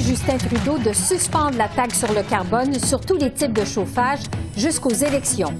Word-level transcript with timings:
Justin 0.00 0.38
Trudeau 0.38 0.78
de 0.78 0.92
suspendre 0.92 1.56
la 1.56 1.68
taxe 1.68 1.98
sur 1.98 2.12
le 2.12 2.22
carbone 2.22 2.78
sur 2.78 3.00
tous 3.00 3.16
les 3.16 3.32
types 3.32 3.52
de 3.52 3.64
chauffage 3.64 4.20
jusqu'aux 4.56 4.90
élections. 4.90 5.52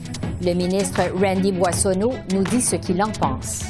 Le 0.43 0.55
ministre 0.55 1.00
Randy 1.21 1.53
Boissonneau 1.53 2.13
nous 2.32 2.43
dit 2.43 2.61
ce 2.61 2.77
qu'il 2.77 3.03
en 3.03 3.11
pense. 3.11 3.64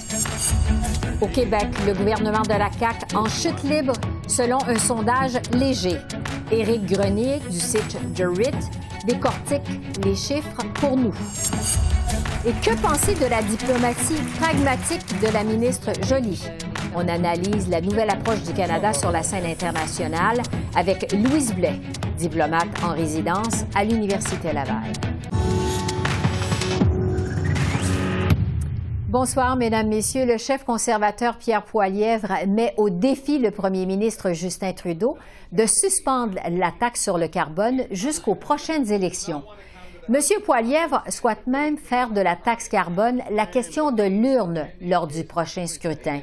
Au 1.20 1.26
Québec, 1.26 1.68
le 1.86 1.94
gouvernement 1.94 2.42
de 2.42 2.50
la 2.50 2.70
CAQ 2.78 3.16
en 3.16 3.26
chute 3.26 3.62
libre 3.64 3.94
selon 4.26 4.58
un 4.66 4.78
sondage 4.78 5.38
léger. 5.52 5.96
Éric 6.50 6.86
Grenier 6.86 7.40
du 7.50 7.58
site 7.58 7.96
Jurit 8.14 8.50
décortique 9.06 9.62
les 10.04 10.14
chiffres 10.14 10.64
pour 10.74 10.96
nous. 10.96 11.14
Et 12.46 12.52
que 12.52 12.74
penser 12.80 13.14
de 13.14 13.26
la 13.26 13.42
diplomatie 13.42 14.20
pragmatique 14.40 15.20
de 15.20 15.32
la 15.32 15.44
ministre 15.44 15.90
Joly? 16.06 16.42
On 16.96 17.08
analyse 17.08 17.68
la 17.68 17.80
nouvelle 17.80 18.08
approche 18.08 18.42
du 18.42 18.52
Canada 18.52 18.92
sur 18.92 19.10
la 19.10 19.24
scène 19.24 19.46
internationale 19.46 20.40
avec 20.76 21.12
Louise 21.12 21.52
Blais, 21.52 21.80
diplomate 22.16 22.68
en 22.84 22.92
résidence 22.92 23.64
à 23.74 23.82
l'Université 23.82 24.52
Laval. 24.52 24.92
Bonsoir, 29.08 29.56
Mesdames, 29.56 29.88
Messieurs. 29.88 30.24
Le 30.24 30.38
chef 30.38 30.62
conservateur 30.62 31.36
Pierre 31.36 31.64
Poilièvre 31.64 32.32
met 32.46 32.74
au 32.76 32.90
défi 32.90 33.40
le 33.40 33.50
premier 33.50 33.86
ministre 33.86 34.32
Justin 34.32 34.72
Trudeau 34.72 35.18
de 35.50 35.66
suspendre 35.66 36.38
la 36.48 36.70
taxe 36.70 37.02
sur 37.02 37.18
le 37.18 37.26
carbone 37.26 37.86
jusqu'aux 37.90 38.36
prochaines 38.36 38.92
élections. 38.92 39.42
Monsieur 40.08 40.38
Poilièvre 40.40 41.02
souhaite 41.08 41.46
même 41.46 41.78
faire 41.78 42.10
de 42.10 42.20
la 42.20 42.36
taxe 42.36 42.68
carbone 42.68 43.22
la 43.30 43.46
question 43.46 43.90
de 43.90 44.02
l'urne 44.02 44.66
lors 44.82 45.06
du 45.06 45.24
prochain 45.24 45.66
scrutin. 45.66 46.20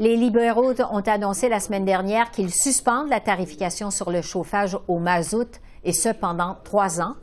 Les 0.00 0.16
libéraux 0.16 0.74
ont 0.92 1.00
annoncé 1.00 1.48
la 1.48 1.58
semaine 1.58 1.84
dernière 1.84 2.30
qu'ils 2.30 2.54
suspendent 2.54 3.08
la 3.08 3.18
tarification 3.18 3.90
sur 3.90 4.12
le 4.12 4.22
chauffage 4.22 4.78
au 4.86 5.00
mazout 5.00 5.60
et 5.82 5.92
ce 5.92 6.10
pendant 6.10 6.56
trois 6.62 7.00
ans. 7.00 7.16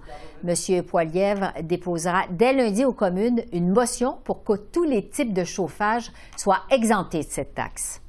Monsieur 0.43 0.83
Poilièvre 0.83 1.53
déposera 1.63 2.23
dès 2.29 2.51
lundi 2.51 2.83
aux 2.83 2.91
communes 2.91 3.43
une 3.53 3.71
motion 3.71 4.17
pour 4.25 4.43
que 4.43 4.57
tous 4.57 4.83
les 4.83 5.07
types 5.07 5.33
de 5.33 5.45
chauffage 5.45 6.11
soient 6.35 6.63
exemptés 6.69 7.23
de 7.23 7.29
cette 7.29 7.55
taxe. 7.55 8.01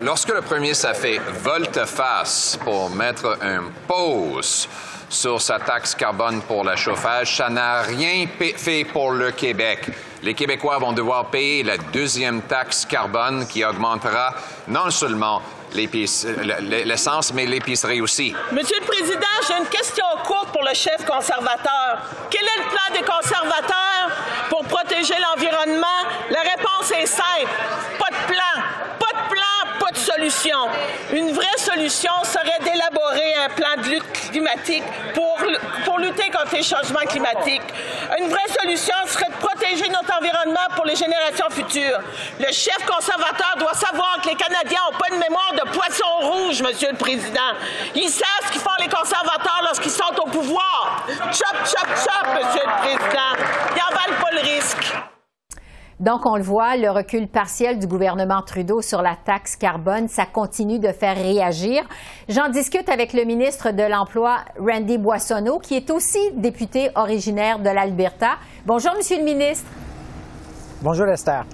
Lorsque 0.00 0.32
le 0.32 0.40
premier 0.40 0.62
ministre 0.62 0.88
a 0.88 0.94
fait 0.94 1.18
volte-face 1.18 2.58
pour 2.64 2.90
mettre 2.90 3.38
un 3.42 3.64
pause 3.88 4.68
sur 5.12 5.40
sa 5.40 5.58
taxe 5.58 5.94
carbone 5.94 6.40
pour 6.42 6.64
le 6.64 6.74
chauffage, 6.74 7.36
ça 7.36 7.48
n'a 7.50 7.82
rien 7.82 8.26
fait 8.56 8.84
pour 8.84 9.12
le 9.12 9.30
Québec. 9.30 9.90
Les 10.22 10.34
Québécois 10.34 10.78
vont 10.78 10.92
devoir 10.92 11.26
payer 11.26 11.62
la 11.62 11.76
deuxième 11.76 12.42
taxe 12.42 12.86
carbone 12.86 13.46
qui 13.46 13.64
augmentera 13.64 14.34
non 14.68 14.90
seulement 14.90 15.42
l'essence, 15.74 17.32
mais 17.34 17.44
l'épicerie 17.44 18.00
aussi. 18.00 18.34
Monsieur 18.52 18.76
le 18.80 18.86
Président, 18.86 19.34
j'ai 19.46 19.58
une 19.58 19.68
question 19.68 20.04
courte 20.24 20.50
pour 20.52 20.62
le 20.62 20.74
chef 20.74 21.04
conservateur. 21.04 21.98
Quel 22.30 22.42
est 22.42 22.58
le 22.58 22.70
plan 22.70 22.94
des 22.94 23.04
conservateurs 23.04 24.10
pour 24.48 24.64
protéger 24.64 25.14
l'environnement? 25.20 25.86
La 26.30 26.40
réponse 26.40 26.90
est 26.92 27.06
simple. 27.06 27.50
Pas 27.98 28.10
de 28.10 28.26
plan 28.26 28.62
de 29.92 29.98
Une 31.12 31.32
vraie 31.32 31.58
solution 31.58 32.12
serait 32.22 32.60
d'élaborer 32.62 33.34
un 33.44 33.48
plan 33.48 33.82
de 33.82 33.88
lutte 33.88 34.12
climatique 34.30 34.84
pour, 35.14 35.36
pour 35.84 35.98
lutter 35.98 36.30
contre 36.30 36.54
les 36.54 36.62
changements 36.62 37.00
climatiques. 37.08 37.62
Une 38.20 38.28
vraie 38.28 38.48
solution 38.60 38.94
serait 39.06 39.30
de 39.30 39.44
protéger 39.44 39.88
notre 39.88 40.16
environnement 40.16 40.68
pour 40.76 40.84
les 40.84 40.94
générations 40.94 41.50
futures. 41.50 41.98
Le 42.38 42.52
chef 42.52 42.78
conservateur 42.86 43.56
doit 43.58 43.74
savoir 43.74 44.20
que 44.22 44.28
les 44.28 44.36
Canadiens 44.36 44.78
n'ont 44.92 44.98
pas 44.98 45.08
une 45.12 45.18
mémoire 45.18 45.54
de 45.54 45.68
poisson 45.70 46.06
rouge, 46.20 46.62
Monsieur 46.62 46.92
le 46.92 46.96
Président. 46.96 47.56
Ils 47.96 48.08
savent 48.08 48.46
ce 48.46 48.52
qu'ils 48.52 48.60
font 48.60 48.70
les 48.78 48.88
conservateurs 48.88 49.60
lorsqu'ils 49.64 49.90
sont 49.90 50.14
au 50.24 50.28
pouvoir. 50.28 51.04
Chop, 51.32 51.56
chop, 51.64 51.88
chop, 51.96 52.26
Monsieur 52.36 52.62
le 52.64 52.80
Président. 52.80 53.32
Ils 53.70 53.78
n'en 53.78 53.98
valent 53.98 54.22
pas 54.22 54.30
le 54.30 54.40
risque. 54.40 55.11
Donc, 56.02 56.26
on 56.26 56.34
le 56.34 56.42
voit, 56.42 56.76
le 56.76 56.90
recul 56.90 57.28
partiel 57.28 57.78
du 57.78 57.86
gouvernement 57.86 58.42
Trudeau 58.42 58.82
sur 58.82 59.02
la 59.02 59.14
taxe 59.14 59.54
carbone, 59.54 60.08
ça 60.08 60.26
continue 60.26 60.80
de 60.80 60.88
faire 60.88 61.14
réagir. 61.14 61.84
J'en 62.28 62.48
discute 62.48 62.88
avec 62.88 63.12
le 63.12 63.22
ministre 63.22 63.70
de 63.70 63.84
l'Emploi, 63.84 64.38
Randy 64.58 64.98
Boissonneau, 64.98 65.60
qui 65.60 65.76
est 65.76 65.90
aussi 65.92 66.18
député 66.34 66.90
originaire 66.96 67.60
de 67.60 67.70
l'Alberta. 67.70 68.30
Bonjour, 68.66 68.90
Monsieur 68.96 69.18
le 69.18 69.24
ministre. 69.24 69.70
Bonjour, 70.80 71.06
Esther. 71.06 71.44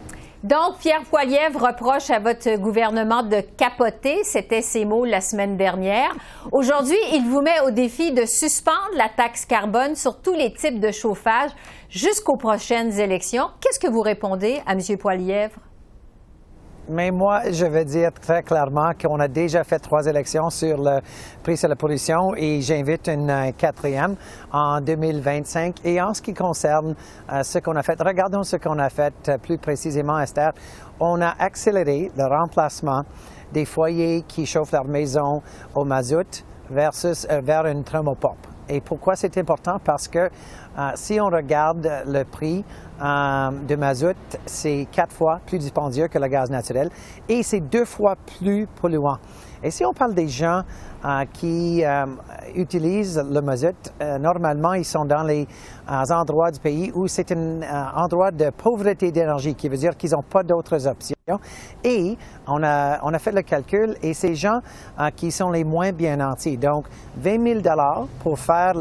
Donc, 0.45 0.79
Pierre 0.79 1.03
Poilievre 1.03 1.67
reproche 1.67 2.11
à 2.11 2.21
votre 2.21 2.57
gouvernement 2.59 3.25
de 3.25 3.41
capoter, 3.41 4.23
c'était 4.23 4.63
ses 4.63 4.85
mots 4.85 5.05
la 5.05 5.21
semaine 5.21 5.57
dernière. 5.57 6.15
Aujourd'hui, 6.53 6.97
il 7.13 7.25
vous 7.29 7.41
met 7.41 7.59
au 7.67 7.73
défi 7.73 8.13
de 8.13 8.25
suspendre 8.25 8.95
la 8.95 9.09
taxe 9.09 9.45
carbone 9.45 9.97
sur 9.97 10.21
tous 10.21 10.35
les 10.35 10.53
types 10.53 10.79
de 10.79 10.93
chauffage 10.93 11.51
jusqu'aux 11.91 12.37
prochaines 12.37 13.01
élections. 13.01 13.49
Qu'est-ce 13.61 13.81
que 13.81 13.91
vous 13.91 14.01
répondez 14.01 14.63
à 14.65 14.75
M. 14.75 14.81
Poilievre? 14.97 15.59
Mais 16.91 17.11
moi, 17.11 17.51
je 17.51 17.67
veux 17.67 17.85
dire 17.85 18.13
très 18.15 18.43
clairement 18.43 18.93
qu'on 18.99 19.21
a 19.21 19.29
déjà 19.29 19.63
fait 19.63 19.79
trois 19.79 20.07
élections 20.07 20.49
sur 20.49 20.79
le 20.79 21.01
prix 21.43 21.59
sur 21.59 21.69
la 21.69 21.77
pollution 21.77 22.35
et 22.35 22.63
j'invite 22.63 23.09
une 23.09 23.29
euh, 23.29 23.53
quatrième 23.53 24.17
en 24.51 24.81
2025. 24.81 25.85
Et 25.85 26.01
en 26.01 26.15
ce 26.15 26.23
qui 26.23 26.33
concerne 26.33 26.95
euh, 27.31 27.43
ce 27.43 27.59
qu'on 27.59 27.77
a 27.77 27.83
fait, 27.83 28.01
regardons 28.01 28.43
ce 28.43 28.57
qu'on 28.57 28.79
a 28.79 28.89
fait 28.89 29.13
euh, 29.29 29.37
plus 29.37 29.59
précisément, 29.59 30.19
Esther. 30.19 30.53
On 30.99 31.21
a 31.21 31.35
accéléré 31.39 32.11
le 32.17 32.25
remplacement 32.25 33.03
des 33.53 33.67
foyers 33.67 34.25
qui 34.27 34.47
chauffent 34.47 34.73
leur 34.73 34.87
maison 34.87 35.43
au 35.75 35.85
mazout 35.85 36.43
versus 36.71 37.27
vers 37.45 37.67
une 37.67 37.85
thermopompe. 37.85 38.47
Et 38.69 38.81
pourquoi 38.81 39.17
c'est 39.17 39.37
important? 39.39 39.79
Parce 39.83 40.09
que 40.09 40.29
si 40.95 41.21
on 41.21 41.27
regarde 41.27 41.89
le 42.07 42.25
prix 42.25 42.65
euh, 43.01 43.51
de 43.67 43.77
mazout, 43.77 44.17
c'est 44.45 44.89
quatre 44.91 45.13
fois 45.13 45.39
plus 45.47 45.59
dispendieux 45.59 46.09
que 46.09 46.19
le 46.19 46.27
gaz 46.27 46.51
naturel 46.51 46.89
et 47.29 47.45
c'est 47.45 47.61
deux 47.61 47.85
fois 47.85 48.17
plus 48.39 48.67
polluant. 48.81 49.19
Et 49.63 49.71
si 49.71 49.85
on 49.85 49.93
parle 49.93 50.15
des 50.15 50.29
gens 50.29 50.63
euh, 51.05 51.25
qui 51.33 51.85
euh, 51.85 52.07
utilisent 52.57 53.23
le 53.31 53.41
mazout, 53.41 53.93
normalement, 54.21 54.75
ils 54.75 54.85
sont 54.85 55.05
dans 55.05 55.23
les 55.23 55.47
endroits 55.89 56.51
du 56.51 56.61
pays 56.61 56.91
où 56.95 57.07
c'est 57.07 57.31
un 57.33 57.61
endroit 57.95 58.31
de 58.31 58.51
pauvreté 58.51 59.13
d'énergie, 59.13 59.55
qui 59.55 59.69
veut 59.69 59.77
dire 59.77 59.97
qu'ils 59.97 60.11
n'ont 60.11 60.23
pas 60.23 60.43
d'autres 60.43 60.87
options. 60.87 61.18
Et 61.85 62.17
on 62.47 62.63
a, 62.63 62.99
on 63.03 63.13
a 63.15 63.19
fait 63.19 63.33
le 63.33 63.43
calcul 63.43 63.97
et 64.03 64.15
ces 64.15 64.35
gens 64.35 64.61
qui 65.17 65.31
sont 65.31 65.51
les 65.51 65.65
moins 65.65 65.93
bien 65.93 66.17
nantis, 66.17 66.57
donc 66.57 66.87
20 67.17 67.63
000 67.63 67.77
pour 68.21 68.39
faire 68.39 68.73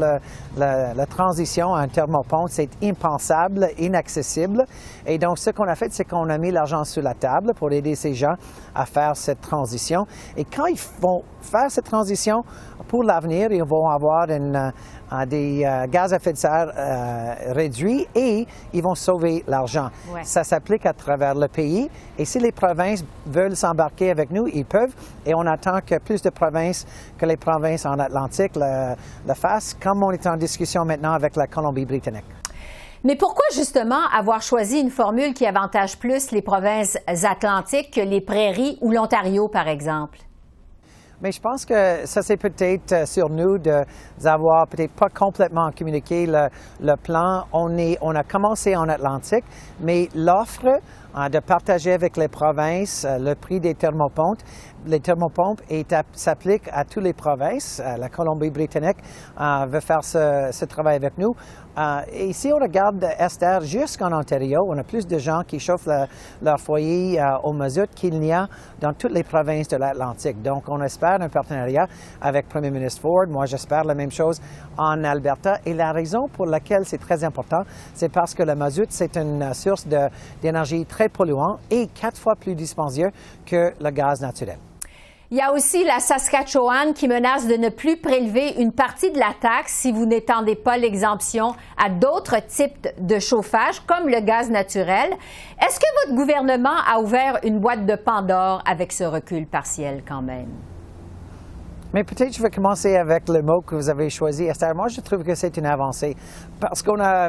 la 0.56 1.06
transition 1.06 1.74
à 1.74 1.80
un 1.80 1.88
thermopompe, 1.88 2.48
c'est 2.50 2.70
impensable, 2.82 3.68
inaccessible 3.78 4.08
accessible. 4.08 4.64
Et 5.06 5.18
donc, 5.18 5.38
ce 5.38 5.50
qu'on 5.50 5.68
a 5.68 5.74
fait, 5.74 5.92
c'est 5.92 6.04
qu'on 6.04 6.28
a 6.30 6.38
mis 6.38 6.50
l'argent 6.50 6.84
sur 6.84 7.02
la 7.02 7.14
table 7.14 7.52
pour 7.54 7.70
aider 7.72 7.94
ces 7.94 8.14
gens 8.14 8.34
à 8.74 8.86
faire 8.86 9.16
cette 9.16 9.40
transition. 9.40 10.06
Et 10.36 10.44
quand 10.44 10.66
ils 10.66 10.80
vont 11.00 11.22
faire 11.42 11.70
cette 11.70 11.84
transition, 11.84 12.42
pour 12.88 13.04
l'avenir, 13.04 13.52
ils 13.52 13.64
vont 13.64 13.88
avoir 13.88 14.30
une, 14.30 14.72
euh, 15.12 15.26
des 15.26 15.64
euh, 15.64 15.86
gaz 15.86 16.12
à 16.12 16.16
effet 16.16 16.32
de 16.32 16.38
serre 16.38 16.72
euh, 16.76 17.34
réduits 17.52 18.06
et 18.14 18.46
ils 18.72 18.82
vont 18.82 18.94
sauver 18.94 19.44
l'argent. 19.46 19.90
Ça 20.22 20.44
s'applique 20.44 20.86
à 20.86 20.92
travers 20.92 21.34
le 21.34 21.48
pays. 21.48 21.90
Et 22.18 22.24
si 22.24 22.38
les 22.38 22.52
provinces 22.52 23.04
veulent 23.26 23.56
s'embarquer 23.56 24.10
avec 24.10 24.30
nous, 24.30 24.46
ils 24.48 24.64
peuvent. 24.64 24.94
Et 25.24 25.34
on 25.34 25.46
attend 25.46 25.78
que 25.84 25.98
plus 25.98 26.22
de 26.22 26.30
provinces 26.30 26.86
que 27.16 27.26
les 27.26 27.36
provinces 27.36 27.86
en 27.86 27.98
Atlantique 27.98 28.52
le, 28.56 28.94
le 29.26 29.34
fassent, 29.34 29.76
comme 29.80 30.02
on 30.02 30.10
est 30.10 30.26
en 30.26 30.36
discussion 30.36 30.84
maintenant 30.84 31.12
avec 31.12 31.36
la 31.36 31.46
Colombie-Britannique. 31.46 32.24
Mais 33.04 33.14
pourquoi 33.14 33.44
justement 33.54 34.00
avoir 34.12 34.42
choisi 34.42 34.80
une 34.80 34.90
formule 34.90 35.32
qui 35.32 35.46
avantage 35.46 35.98
plus 35.98 36.32
les 36.32 36.42
provinces 36.42 36.98
atlantiques 37.06 37.92
que 37.94 38.00
les 38.00 38.20
prairies 38.20 38.76
ou 38.80 38.90
l'Ontario, 38.90 39.48
par 39.48 39.68
exemple? 39.68 40.18
Mais 41.20 41.32
je 41.32 41.40
pense 41.40 41.64
que 41.64 42.06
ça, 42.06 42.22
c'est 42.22 42.36
peut-être 42.36 42.92
euh, 42.92 43.04
sur 43.04 43.28
nous 43.28 43.58
d'avoir 43.58 44.68
peut-être 44.68 44.92
pas 44.92 45.08
complètement 45.08 45.68
communiqué 45.76 46.26
le, 46.26 46.94
plan. 46.96 47.44
On, 47.52 47.76
est, 47.76 47.98
on 48.00 48.14
a 48.14 48.22
commencé 48.22 48.76
en 48.76 48.88
Atlantique, 48.88 49.44
mais 49.80 50.08
l'offre 50.14 50.80
de 51.14 51.40
partager 51.40 51.92
avec 51.92 52.16
les 52.16 52.28
provinces 52.28 53.04
le 53.08 53.34
prix 53.34 53.58
des 53.58 53.74
thermopompes 53.74 54.42
les 54.86 55.00
thermopompes 55.00 55.62
s'appliquent 56.12 56.68
à 56.72 56.84
toutes 56.84 57.04
les 57.04 57.12
provinces. 57.12 57.80
Euh, 57.84 57.96
la 57.96 58.08
Colombie-Britannique 58.08 58.98
euh, 59.40 59.66
veut 59.68 59.80
faire 59.80 60.02
ce, 60.02 60.64
travail 60.64 60.96
avec 60.96 61.16
nous. 61.18 61.34
Euh, 61.78 62.00
et 62.12 62.32
si 62.32 62.52
on 62.52 62.56
regarde 62.56 63.04
Esther 63.18 63.60
jusqu'en 63.60 64.12
Ontario, 64.12 64.66
on 64.68 64.76
a 64.78 64.82
plus 64.82 65.06
de 65.06 65.18
gens 65.18 65.42
qui 65.46 65.60
chauffent 65.60 65.88
leur 66.42 66.58
foyer 66.58 67.22
au 67.44 67.52
mazout 67.52 67.88
qu'il 67.94 68.18
n'y 68.18 68.32
a 68.32 68.48
dans 68.80 68.92
toutes 68.92 69.12
les 69.12 69.22
provinces 69.22 69.68
de 69.68 69.76
l'Atlantique. 69.76 70.42
Donc, 70.42 70.64
on 70.68 70.82
espère 70.82 71.20
un 71.20 71.28
partenariat 71.28 71.86
avec 72.20 72.46
le 72.46 72.50
Premier 72.50 72.70
ministre 72.70 73.02
Ford. 73.02 73.26
Moi, 73.28 73.46
j'espère 73.46 73.84
la 73.84 73.94
même 73.94 74.10
chose 74.10 74.40
en 74.76 75.04
Alberta. 75.04 75.58
Et 75.64 75.74
la 75.74 75.92
raison 75.92 76.26
pour 76.28 76.46
laquelle 76.46 76.84
c'est 76.84 76.98
très 76.98 77.22
important, 77.22 77.62
c'est 77.94 78.10
parce 78.10 78.34
que 78.34 78.42
le 78.42 78.56
mazout, 78.56 78.88
c'est 78.90 79.16
une 79.16 79.54
source 79.54 79.86
d'énergie 80.42 80.84
très 80.84 81.08
polluante 81.08 81.60
et 81.70 81.86
quatre 81.88 82.18
fois 82.18 82.34
plus 82.34 82.54
dispendieux 82.54 83.10
que 83.46 83.72
le 83.80 83.90
gaz 83.90 84.20
naturel. 84.20 84.58
Il 85.30 85.36
y 85.36 85.42
a 85.42 85.52
aussi 85.52 85.84
la 85.84 86.00
Saskatchewan 86.00 86.94
qui 86.94 87.06
menace 87.06 87.46
de 87.46 87.56
ne 87.56 87.68
plus 87.68 87.98
prélever 87.98 88.62
une 88.62 88.72
partie 88.72 89.10
de 89.10 89.18
la 89.18 89.34
taxe 89.38 89.74
si 89.74 89.92
vous 89.92 90.06
n'étendez 90.06 90.56
pas 90.56 90.78
l'exemption 90.78 91.54
à 91.76 91.90
d'autres 91.90 92.38
types 92.46 92.88
de 92.98 93.18
chauffage, 93.18 93.80
comme 93.80 94.08
le 94.08 94.20
gaz 94.20 94.48
naturel. 94.48 95.12
Est-ce 95.60 95.78
que 95.78 96.06
votre 96.06 96.16
gouvernement 96.16 96.78
a 96.90 96.98
ouvert 97.00 97.40
une 97.44 97.60
boîte 97.60 97.84
de 97.84 97.94
Pandore 97.94 98.62
avec 98.66 98.90
ce 98.90 99.04
recul 99.04 99.46
partiel 99.46 100.02
quand 100.08 100.22
même? 100.22 100.48
Mais 101.92 102.04
peut-être 102.04 102.34
je 102.34 102.42
vais 102.42 102.50
commencer 102.50 102.96
avec 102.96 103.28
le 103.28 103.42
mot 103.42 103.60
que 103.60 103.74
vous 103.74 103.90
avez 103.90 104.08
choisi, 104.08 104.44
Esther. 104.44 104.74
Moi, 104.74 104.88
je 104.88 105.02
trouve 105.02 105.24
que 105.24 105.34
c'est 105.34 105.58
une 105.58 105.66
avancée 105.66 106.16
parce 106.58 106.82
qu'on 106.82 107.00
a 107.02 107.28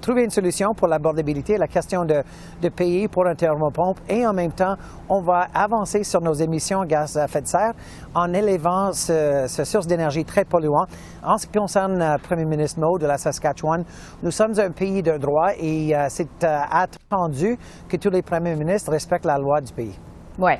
trouver 0.00 0.24
une 0.24 0.30
solution 0.30 0.74
pour 0.74 0.88
l'abordabilité, 0.88 1.56
la 1.56 1.66
question 1.66 2.04
de, 2.04 2.22
payer 2.68 3.08
pour 3.08 3.26
un 3.26 3.34
thermopompe 3.34 3.98
et 4.08 4.26
en 4.26 4.32
même 4.32 4.52
temps, 4.52 4.76
on 5.08 5.20
va 5.20 5.46
avancer 5.54 6.04
sur 6.04 6.20
nos 6.20 6.34
émissions 6.34 6.82
de 6.82 6.86
gaz 6.86 7.16
à 7.16 7.24
effet 7.24 7.42
de 7.42 7.46
serre 7.46 7.72
en 8.14 8.32
élevant 8.32 8.92
ce, 8.92 9.46
source 9.64 9.86
d'énergie 9.86 10.24
très 10.24 10.44
polluante. 10.44 10.88
En 11.24 11.38
ce 11.38 11.46
qui 11.46 11.58
concerne 11.58 11.98
le 11.98 12.04
euh, 12.04 12.18
Premier 12.18 12.44
ministre 12.44 12.80
Moe 12.80 12.98
de 12.98 13.06
la 13.06 13.18
Saskatchewan, 13.18 13.84
nous 14.22 14.30
sommes 14.30 14.58
un 14.58 14.70
pays 14.70 15.02
de 15.02 15.16
droit 15.16 15.50
et 15.58 15.94
euh, 15.94 16.06
c'est 16.08 16.44
euh, 16.44 16.58
attendu 16.70 17.58
que 17.88 17.96
tous 17.96 18.10
les 18.10 18.22
premiers 18.22 18.54
ministres 18.54 18.90
respectent 18.90 19.26
la 19.26 19.38
loi 19.38 19.60
du 19.60 19.72
pays. 19.72 19.98
Oui. 20.38 20.52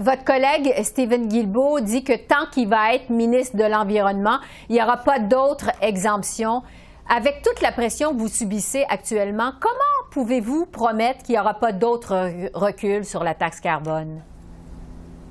votre 0.00 0.22
collègue 0.22 0.70
Stephen 0.82 1.28
Guilbeault 1.28 1.80
dit 1.80 2.04
que 2.04 2.12
tant 2.12 2.44
qu'il 2.52 2.68
va 2.68 2.92
être 2.92 3.08
ministre 3.08 3.56
de 3.56 3.64
l'Environnement, 3.64 4.38
il 4.68 4.74
n'y 4.74 4.82
aura 4.82 4.98
pas 4.98 5.18
d'autres 5.18 5.70
exemptions. 5.80 6.60
Avec 7.10 7.40
toute 7.42 7.62
la 7.62 7.72
pression 7.72 8.12
que 8.12 8.18
vous 8.18 8.28
subissez 8.28 8.84
actuellement, 8.86 9.52
comment 9.58 10.10
pouvez-vous 10.10 10.66
promettre 10.66 11.22
qu'il 11.22 11.36
n'y 11.36 11.40
aura 11.40 11.54
pas 11.54 11.72
d'autres 11.72 12.30
reculs 12.52 13.06
sur 13.06 13.24
la 13.24 13.34
taxe 13.34 13.60
carbone? 13.60 14.20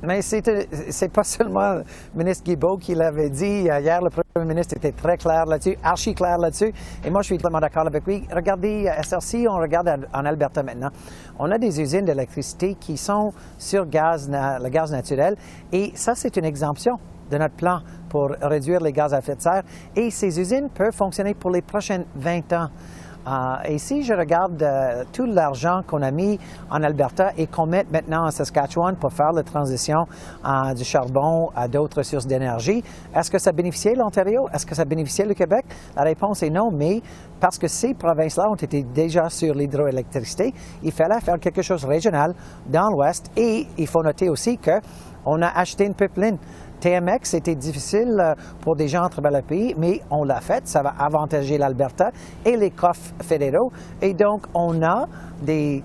Mais 0.02 0.22
c'est 0.24 1.12
pas 1.14 1.24
seulement 1.24 1.74
le 1.76 1.84
ministre 2.16 2.44
Guibault 2.44 2.78
qui 2.78 2.96
l'avait 2.96 3.30
dit. 3.30 3.62
Hier, 3.66 4.00
le 4.02 4.10
premier 4.10 4.48
ministre 4.48 4.76
était 4.76 4.92
très 4.92 5.18
clair 5.18 5.46
là-dessus, 5.46 5.78
archi 5.84 6.16
clair 6.16 6.40
là-dessus. 6.40 6.74
Et 7.06 7.12
moi, 7.12 7.22
je 7.22 7.28
suis 7.28 7.38
totalement 7.38 7.60
d'accord 7.60 7.86
avec 7.86 8.06
lui. 8.08 8.24
Regardez, 8.32 8.92
SRC, 9.04 9.48
on 9.48 9.58
regarde 9.58 10.08
en 10.14 10.26
Alberta 10.26 10.64
maintenant. 10.64 10.90
On 11.38 11.52
a 11.52 11.60
des 11.60 11.80
usines 11.80 12.06
d'électricité 12.06 12.76
qui 12.80 12.98
sont 12.98 13.34
sur 13.60 13.86
gaz, 13.86 14.28
le 14.30 14.70
gaz 14.70 14.92
naturel. 14.92 15.36
Et 15.72 15.92
ça, 15.94 16.16
c'est 16.16 16.38
une 16.38 16.46
exemption 16.46 16.98
de 17.30 17.38
notre 17.38 17.56
plan 17.56 17.80
pour 18.10 18.32
réduire 18.42 18.80
les 18.82 18.92
gaz 18.92 19.14
à 19.14 19.20
effet 19.20 19.36
de 19.36 19.42
serre 19.42 19.64
et 19.96 20.10
ces 20.10 20.40
usines 20.40 20.70
peuvent 20.70 20.96
fonctionner 20.96 21.34
pour 21.34 21.52
les 21.52 21.62
prochaines 21.62 22.06
20 22.16 22.54
ans. 22.54 22.70
Euh, 23.28 23.56
et 23.66 23.78
si 23.78 24.04
je 24.04 24.14
regarde 24.14 24.62
euh, 24.64 25.04
tout 25.12 25.26
l'argent 25.26 25.82
qu'on 25.86 26.02
a 26.02 26.12
mis 26.12 26.40
en 26.72 26.82
Alberta 26.82 27.32
et 27.38 27.48
qu'on 27.48 27.66
met 27.66 27.86
maintenant 27.92 28.26
en 28.26 28.32
Saskatchewan 28.32 28.96
pour 28.96 29.12
faire 29.12 29.34
la 29.34 29.44
transition 29.44 30.06
euh, 30.46 30.74
du 30.74 30.86
charbon 30.86 31.50
à 31.54 31.68
d'autres 31.68 32.04
sources 32.04 32.26
d'énergie, 32.26 32.82
est-ce 33.14 33.30
que 33.30 33.38
ça 33.38 33.52
bénéficiait 33.52 33.96
l'Ontario? 33.96 34.48
Est-ce 34.54 34.66
que 34.66 34.76
ça 34.76 34.86
bénéficiait 34.86 35.26
le 35.26 35.34
Québec? 35.34 35.66
La 35.96 36.04
réponse 36.04 36.42
est 36.42 36.50
non, 36.50 36.72
mais 36.72 37.02
parce 37.42 37.58
que 37.58 37.68
ces 37.68 37.94
provinces-là 37.94 38.50
ont 38.50 38.56
été 38.56 38.84
déjà 38.84 39.30
sur 39.30 39.54
l'hydroélectricité, 39.54 40.54
il 40.82 40.94
fallait 40.94 41.20
faire 41.20 41.38
quelque 41.40 41.62
chose 41.62 41.82
de 41.82 41.88
régional 41.88 42.34
dans 42.66 42.90
l'Ouest 42.90 43.30
et 43.36 43.68
il 43.78 43.88
faut 43.88 44.04
noter 44.04 44.30
aussi 44.30 44.58
qu'on 44.58 45.42
a 45.42 45.48
acheté 45.48 45.86
une 45.86 45.96
pipeline 45.96 46.38
TMX, 46.80 47.20
c'était 47.24 47.56
difficile 47.56 48.18
euh, 48.20 48.36
pour 48.62 48.76
des 48.76 48.88
gens 48.88 49.04
à 49.04 49.10
travers 49.10 49.32
le 49.32 49.42
pays, 49.42 49.76
mais 49.78 50.02
on 50.12 50.24
l'a 50.24 50.42
fait. 50.42 50.68
Ça 50.68 50.82
va 50.82 50.94
avantager 51.00 51.58
l'Alberta 51.58 52.12
et 52.46 52.56
les 52.56 52.72
coffres 52.72 53.14
fédéraux. 53.22 53.72
Et 54.02 54.14
donc, 54.14 54.46
on 54.54 54.82
a 54.84 55.08
des, 55.42 55.84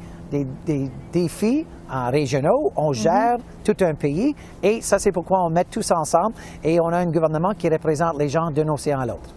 défis 1.13 1.67
euh, 1.91 2.09
régionaux. 2.09 2.73
On 2.77 2.89
mhm. 2.89 2.95
gère 2.95 3.37
tout 3.65 3.77
un 3.81 3.95
pays. 3.95 4.35
Et 4.63 4.81
ça, 4.81 4.99
c'est 4.99 5.13
pourquoi 5.13 5.45
on 5.45 5.51
met 5.51 5.65
tous 5.65 5.91
ensemble 5.91 6.35
et 6.63 6.81
on 6.81 6.89
a 6.89 6.99
un 6.99 7.11
gouvernement 7.11 7.53
qui 7.53 7.69
représente 7.69 8.19
les 8.19 8.29
gens 8.29 8.51
d'un 8.51 8.69
océan 8.69 9.01
à 9.01 9.07
l'autre. 9.07 9.31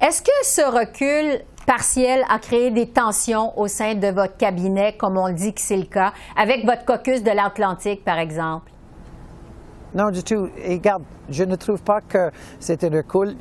Est-ce 0.00 0.20
que 0.20 0.30
ce 0.42 0.62
recul 0.62 1.44
partiel 1.64 2.24
a 2.28 2.40
créé 2.40 2.72
des 2.72 2.88
tensions 2.88 3.56
au 3.56 3.68
sein 3.68 3.94
de 3.94 4.08
votre 4.08 4.36
cabinet, 4.36 4.96
comme 4.98 5.16
on 5.16 5.32
dit 5.32 5.54
que 5.54 5.60
c'est 5.60 5.76
le 5.76 5.84
cas, 5.84 6.12
avec 6.36 6.64
votre 6.64 6.84
caucus 6.84 7.22
de 7.22 7.30
l'Atlantique, 7.30 8.04
par 8.04 8.18
exemple? 8.18 8.71
Non, 9.94 10.10
du 10.10 10.22
tout. 10.22 10.48
Et 10.64 10.80
je 11.28 11.44
ne 11.44 11.54
trouve 11.54 11.82
pas 11.82 12.00
que 12.00 12.30
c'est 12.58 12.82
un 12.82 12.88
recul. 12.88 13.36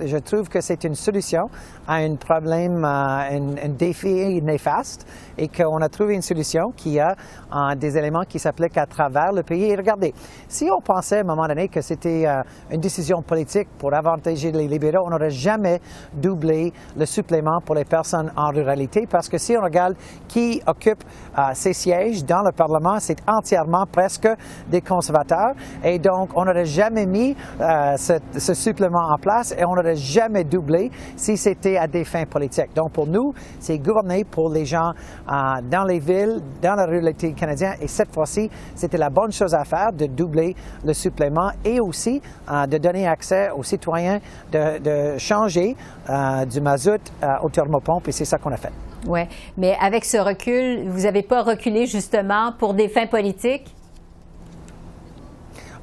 Je 0.00 0.16
trouve 0.18 0.48
que 0.48 0.60
c'est 0.60 0.82
une 0.82 0.96
solution 0.96 1.48
à 1.86 1.96
un 1.96 2.16
problème, 2.16 2.84
à 2.84 3.28
un, 3.30 3.68
défi 3.68 4.42
néfaste 4.42 5.06
et 5.38 5.46
qu'on 5.48 5.80
a 5.80 5.88
trouvé 5.88 6.14
une 6.14 6.22
solution 6.22 6.72
qui 6.76 6.98
a 6.98 7.14
euh, 7.52 7.74
des 7.76 7.96
éléments 7.96 8.24
qui 8.28 8.38
s'appliquent 8.38 8.78
à 8.78 8.86
travers 8.86 9.32
le 9.32 9.42
pays. 9.44 9.70
Et 9.70 9.76
regardez, 9.76 10.12
si 10.48 10.68
on 10.70 10.80
pensait 10.80 11.18
à 11.18 11.20
un 11.20 11.24
moment 11.24 11.46
donné 11.46 11.68
que 11.68 11.80
c'était 11.80 12.26
euh, 12.26 12.42
une 12.70 12.80
décision 12.80 13.22
politique 13.22 13.68
pour 13.78 13.94
avantager 13.94 14.50
les 14.50 14.66
libéraux, 14.66 15.06
on 15.06 15.10
n'aurait 15.10 15.30
jamais 15.30 15.80
doublé 16.12 16.72
le 16.96 17.06
supplément 17.06 17.60
pour 17.60 17.76
les 17.76 17.84
personnes 17.84 18.32
en 18.36 18.50
ruralité 18.50 19.06
parce 19.08 19.28
que 19.28 19.38
si 19.38 19.56
on 19.56 19.62
regarde 19.62 19.94
qui 20.26 20.60
occupe 20.66 21.04
euh, 21.38 21.42
ces 21.54 21.72
sièges 21.72 22.24
dans 22.24 22.42
le 22.42 22.52
Parlement, 22.52 22.98
c'est 22.98 23.18
entièrement 23.28 23.86
presque 23.86 24.28
des 24.68 24.80
conservateurs 24.80 25.54
et 25.84 25.98
donc 25.98 26.30
on 26.34 26.44
n'aurait 26.44 26.64
jamais 26.64 27.06
mis 27.06 27.36
ce, 27.58 28.54
supplément 28.54 29.08
en 29.10 29.16
place 29.16 29.54
et 29.56 29.64
on 29.64 29.74
n'aurait 29.74 29.96
jamais 29.96 30.44
doublé 30.44 30.90
si 31.16 31.36
c'était 31.36 31.76
à 31.76 31.86
des 31.86 32.04
fins 32.04 32.24
politiques. 32.24 32.74
Donc 32.74 32.92
pour 32.92 33.06
nous, 33.06 33.32
c'est 33.58 33.78
gouverner 33.78 34.24
pour 34.24 34.50
les 34.50 34.64
gens 34.64 34.92
dans 35.26 35.84
les 35.86 35.98
villes, 35.98 36.40
dans 36.62 36.74
la 36.74 36.86
ruralité 36.86 37.32
canadienne. 37.32 37.74
Et 37.80 37.88
cette 37.88 38.12
fois-ci, 38.12 38.50
c'était 38.74 38.98
la 38.98 39.10
bonne 39.10 39.32
chose 39.32 39.54
à 39.54 39.64
faire 39.64 39.92
de 39.92 40.06
doubler 40.06 40.54
le 40.84 40.92
supplément 40.92 41.50
et 41.64 41.80
aussi 41.80 42.20
euh, 42.50 42.66
de 42.66 42.78
donner 42.78 43.06
accès 43.06 43.50
aux 43.50 43.62
citoyens 43.62 44.20
de, 44.52 45.18
changer 45.18 45.76
euh, 46.08 46.44
du 46.44 46.60
mazout 46.60 47.00
euh, 47.22 47.26
au 47.42 47.50
thermopompe. 47.50 48.08
Et 48.08 48.12
c'est 48.12 48.24
ça 48.24 48.38
qu'on 48.38 48.52
a 48.52 48.56
fait. 48.56 48.72
Oui, 49.06 49.20
mais 49.56 49.76
avec 49.80 50.04
ce 50.04 50.18
recul, 50.18 50.88
vous 50.88 51.02
n'avez 51.02 51.22
pas 51.22 51.42
reculé 51.42 51.86
justement 51.86 52.52
pour 52.58 52.74
des 52.74 52.88
fins 52.88 53.06
politiques? 53.06 53.74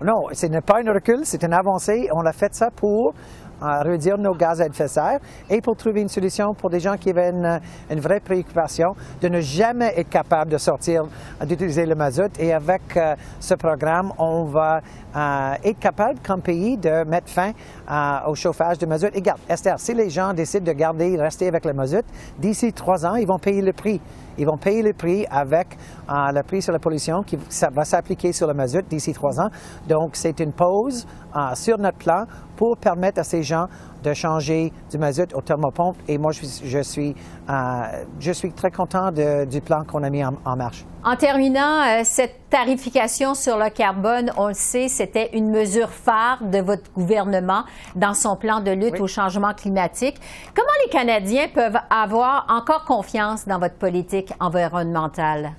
Non, 0.04 0.28
ce 0.32 0.46
n'est 0.46 0.62
pas 0.62 0.80
un 0.86 0.94
recul, 0.94 1.22
c'est 1.24 1.44
une 1.44 1.54
avancée. 1.54 2.08
On 2.14 2.24
a 2.26 2.32
fait 2.32 2.54
ça 2.54 2.70
pour 2.70 3.14
à 3.62 3.82
réduire 3.82 4.18
nos 4.18 4.34
gaz 4.34 4.62
à 4.62 4.68
effet 4.68 4.84
de 4.84 4.90
serre 4.90 5.20
et 5.50 5.62
pour 5.62 5.76
trouver 5.76 6.02
une 6.02 6.08
solution 6.08 6.54
pour 6.54 6.70
des 6.70 6.80
gens 6.80 6.96
qui 6.96 7.10
avaient 7.10 7.32
une, 7.32 8.00
vraie 8.00 8.20
préoccupation 8.20 8.90
de 9.22 9.28
ne 9.30 9.40
jamais 9.40 9.94
être 9.98 10.10
capable 10.10 10.52
de 10.52 10.58
sortir, 10.58 11.04
d'utiliser 11.46 11.86
le 11.86 11.96
mazout. 11.96 12.32
Et 12.40 12.54
avec 12.54 12.96
euh, 12.96 13.16
ce 13.40 13.54
programme, 13.56 14.12
on 14.18 14.46
va 14.46 14.82
euh, 15.16 15.54
être 15.64 15.80
capable 15.80 16.20
comme 16.26 16.42
pays 16.42 16.78
de 16.78 17.04
mettre 17.04 17.30
fin 17.30 17.52
euh, 17.90 18.30
au 18.30 18.36
chauffage 18.36 18.78
de 18.78 18.86
mazout. 18.86 19.10
Et 19.14 19.20
regarde, 19.20 19.40
Esther, 19.50 19.80
si 19.80 19.94
les 19.94 20.10
gens 20.10 20.34
décident 20.34 20.66
de 20.66 20.78
garder, 20.78 21.18
rester 21.18 21.48
avec 21.48 21.66
le 21.66 21.74
mazout, 21.74 22.06
d'ici 22.40 22.74
trois 22.74 23.06
ans, 23.06 23.16
ils 23.16 23.28
vont 23.28 23.40
payer 23.40 23.62
le 23.62 23.74
prix. 23.74 24.02
Ils 24.40 24.46
vont 24.46 24.58
payer 24.58 24.84
le 24.84 24.94
prix 24.94 25.26
avec 25.32 25.68
le 26.08 26.42
prix 26.44 26.62
sur 26.62 26.72
la 26.72 26.78
pollution 26.78 27.24
qui 27.24 27.40
va 27.74 27.84
s'appliquer 27.84 28.32
sur 28.32 28.46
le 28.46 28.54
mazout 28.54 28.84
d'ici 28.88 29.12
trois 29.12 29.40
ans. 29.40 29.50
Donc, 29.88 30.12
c'est 30.16 30.40
une 30.40 30.54
pause 30.54 31.08
sur 31.56 31.80
notre 31.80 31.98
plan 31.98 32.26
pour 32.56 32.78
permettre 32.78 33.20
à 33.20 33.24
ces 33.24 33.42
gens 33.42 33.66
de 34.04 34.14
changer 34.14 34.72
du 34.90 34.98
mazout 34.98 35.34
au 35.34 35.42
thermopompe. 35.42 35.98
Et 36.08 36.18
moi, 36.18 36.32
je 36.32 36.82
suis, 36.82 37.16
euh, 37.50 37.82
je 38.20 38.32
suis, 38.32 38.52
très 38.52 38.72
content 38.72 39.12
du 39.12 39.62
plan 39.62 39.84
qu'on 39.84 40.04
a 40.04 40.10
mis 40.10 40.24
en, 40.24 40.56
marche. 40.56 40.86
En 41.04 41.16
terminant, 41.16 41.82
euh, 41.82 42.02
cette 42.04 42.50
tarification 42.50 43.34
sur 43.34 43.58
le 43.58 43.70
carbone, 43.70 44.32
on 44.38 44.48
le 44.48 44.54
sait, 44.54 44.88
c'était 44.88 45.30
une 45.34 45.50
mesure 45.50 45.90
phare 45.90 46.44
de 46.44 46.60
votre 46.60 46.92
gouvernement 46.94 47.64
dans 47.96 48.14
son 48.14 48.36
plan 48.36 48.62
de 48.62 48.72
lutte 48.72 49.00
au 49.00 49.08
changement 49.08 49.54
climatique. 49.54 50.20
Comment 50.56 50.68
les 50.86 50.92
Canadiens 50.92 51.48
peuvent 51.54 51.80
avoir 51.90 52.46
encore 52.50 52.86
confiance 52.86 53.48
dans 53.48 53.60
votre 53.60 53.76
politique 53.76 54.34
environnementale? 54.40 55.52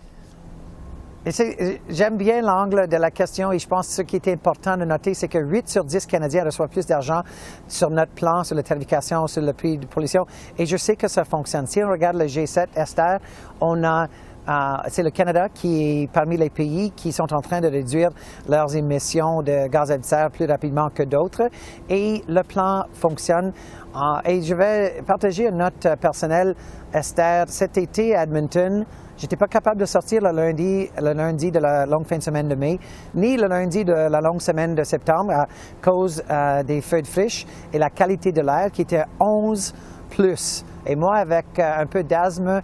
J'aime 1.30 2.16
bien 2.16 2.40
l'angle 2.40 2.88
de 2.88 2.97
la 2.97 3.11
question 3.11 3.52
et 3.52 3.58
je 3.58 3.68
pense 3.68 3.88
que 3.88 3.92
ce 3.92 4.02
qui 4.02 4.16
est 4.16 4.28
important 4.28 4.76
de 4.76 4.85
noter, 4.85 5.12
c'est 5.12 5.28
que 5.28 5.38
8 5.38 5.68
sur 5.68 5.85
10 5.85 6.06
Canadiens 6.06 6.44
reçoivent 6.44 6.70
plus 6.70 6.87
d'argent 6.87 7.23
sur 7.66 7.90
notre 7.90 8.12
plan, 8.12 8.44
sur 8.44 8.56
la 8.56 8.62
tarification, 8.62 9.26
sur 9.26 9.42
le 9.42 9.52
prix 9.52 9.76
de 9.76 9.87
pollution. 9.87 10.25
Et 10.56 10.64
je 10.64 10.76
sais 10.76 10.97
que 10.97 11.06
ça 11.08 11.25
fonctionne. 11.25 11.66
Si 11.66 11.82
on 11.82 11.90
regarde 11.90 12.16
le 12.16 12.25
G7 12.25 12.68
Esther, 12.75 13.18
on 13.61 13.85
a 13.85 14.06
c'est 14.88 15.02
le 15.02 15.11
Canada 15.11 15.49
qui 15.52 16.02
est 16.04 16.11
parmi 16.11 16.38
les 16.38 16.49
pays 16.49 16.90
qui 16.92 17.12
sont 17.12 17.35
en 17.35 17.42
train 17.42 17.61
de 17.61 17.68
réduire 17.68 18.08
leurs 18.49 18.75
émissions 18.75 19.42
de 19.42 19.68
gaz 19.68 19.90
à 19.90 19.97
effet 19.97 20.00
de 20.00 20.06
serre 20.06 20.30
plus 20.30 20.47
rapidement 20.47 20.88
que 20.88 21.02
d'autres. 21.02 21.50
Et 21.90 22.23
le 22.26 22.42
plan 22.42 22.85
fonctionne. 22.94 23.52
et 24.25 24.40
je 24.40 24.54
vais 24.54 25.02
partager 25.06 25.49
une 25.49 25.58
note 25.58 25.87
personnelle, 26.00 26.54
Esther. 26.94 27.44
Cet 27.49 27.76
été 27.76 28.16
à 28.16 28.23
Edmonton, 28.23 28.87
J'étais 29.18 29.37
pas 29.37 29.48
capable 29.48 29.80
de 29.80 29.84
sortir 29.84 30.22
le 30.22 30.30
lundi, 30.30 30.88
le 30.96 31.12
lundi 31.12 31.50
de 31.50 31.58
la 31.58 31.87
longue 31.87 32.06
fin 32.06 32.18
de 32.18 32.22
semaine 32.22 32.46
de 32.46 32.54
mai, 32.54 32.78
ni 33.16 33.37
le 33.37 33.48
lundi 33.48 33.84
de 33.84 33.92
la 33.92 34.20
longue 34.20 34.40
semaine 34.40 34.76
de 34.76 34.84
septembre 34.84 35.32
à 35.32 35.46
cause 35.82 36.22
euh, 36.30 36.62
des 36.62 36.80
feux 36.80 37.02
de 37.02 37.06
friche 37.08 37.44
et 37.72 37.78
la 37.78 37.90
qualité 37.90 38.30
de 38.30 38.42
l'air 38.42 38.70
qui 38.70 38.82
était 38.82 39.02
11 39.18 39.75
plus. 40.10 40.64
Et 40.87 40.94
moi, 40.94 41.16
avec 41.16 41.46
euh, 41.58 41.80
un 41.82 41.87
peu 41.87 42.04
d'asthme 42.04 42.62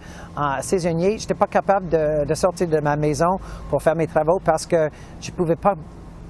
saisonnier, 0.60 1.18
je 1.18 1.24
n'étais 1.24 1.34
pas 1.34 1.48
capable 1.48 1.88
de, 1.88 2.24
de, 2.24 2.34
sortir 2.34 2.68
de 2.68 2.78
ma 2.78 2.94
maison 2.94 3.36
pour 3.68 3.82
faire 3.82 3.96
mes 3.96 4.06
travaux 4.06 4.38
parce 4.44 4.64
que 4.64 4.88
je 5.20 5.32
ne 5.32 5.36
pouvais 5.36 5.56
pas 5.56 5.74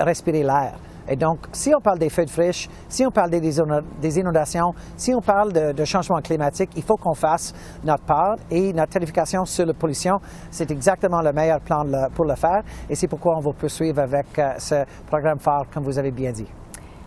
respirer 0.00 0.43
l'air. 0.43 0.73
Et 1.08 1.16
donc, 1.16 1.38
si 1.52 1.75
on 1.75 1.80
parle 1.80 1.99
des 1.99 2.08
feux 2.08 2.25
de 2.25 2.30
friche, 2.30 2.68
si 2.88 3.04
on 3.04 3.11
parle 3.11 3.30
des, 3.30 4.18
inondations, 4.18 4.75
si 4.96 5.14
on 5.14 5.20
parle 5.20 5.52
de, 5.52 5.84
changement 5.84 6.20
climatique, 6.20 6.70
il 6.76 6.82
faut 6.82 6.96
qu'on 6.96 7.14
fasse 7.14 7.52
notre 7.84 8.04
part 8.04 8.37
et 8.50 8.73
notre 8.73 8.92
tarification 8.92 9.44
sur 9.44 9.66
la 9.66 9.75
pollution, 9.75 10.18
c'est 10.50 10.70
exactement 10.70 11.20
le 11.20 11.32
meilleur 11.32 11.61
plan 11.61 11.84
pour 12.14 12.25
le 12.25 12.34
faire 12.34 12.62
et 12.88 12.94
c'est 12.94 13.08
pourquoi 13.08 13.37
on 13.37 13.40
va 13.40 13.52
poursuivre 13.52 14.00
avec 14.00 14.38
euh, 14.38 14.54
ce 14.58 14.84
programme 15.06 15.38
phare, 15.38 15.66
comme 15.73 15.84
vous 15.84 15.99
avez 15.99 16.11
bien 16.11 16.32
dit. 16.32 16.46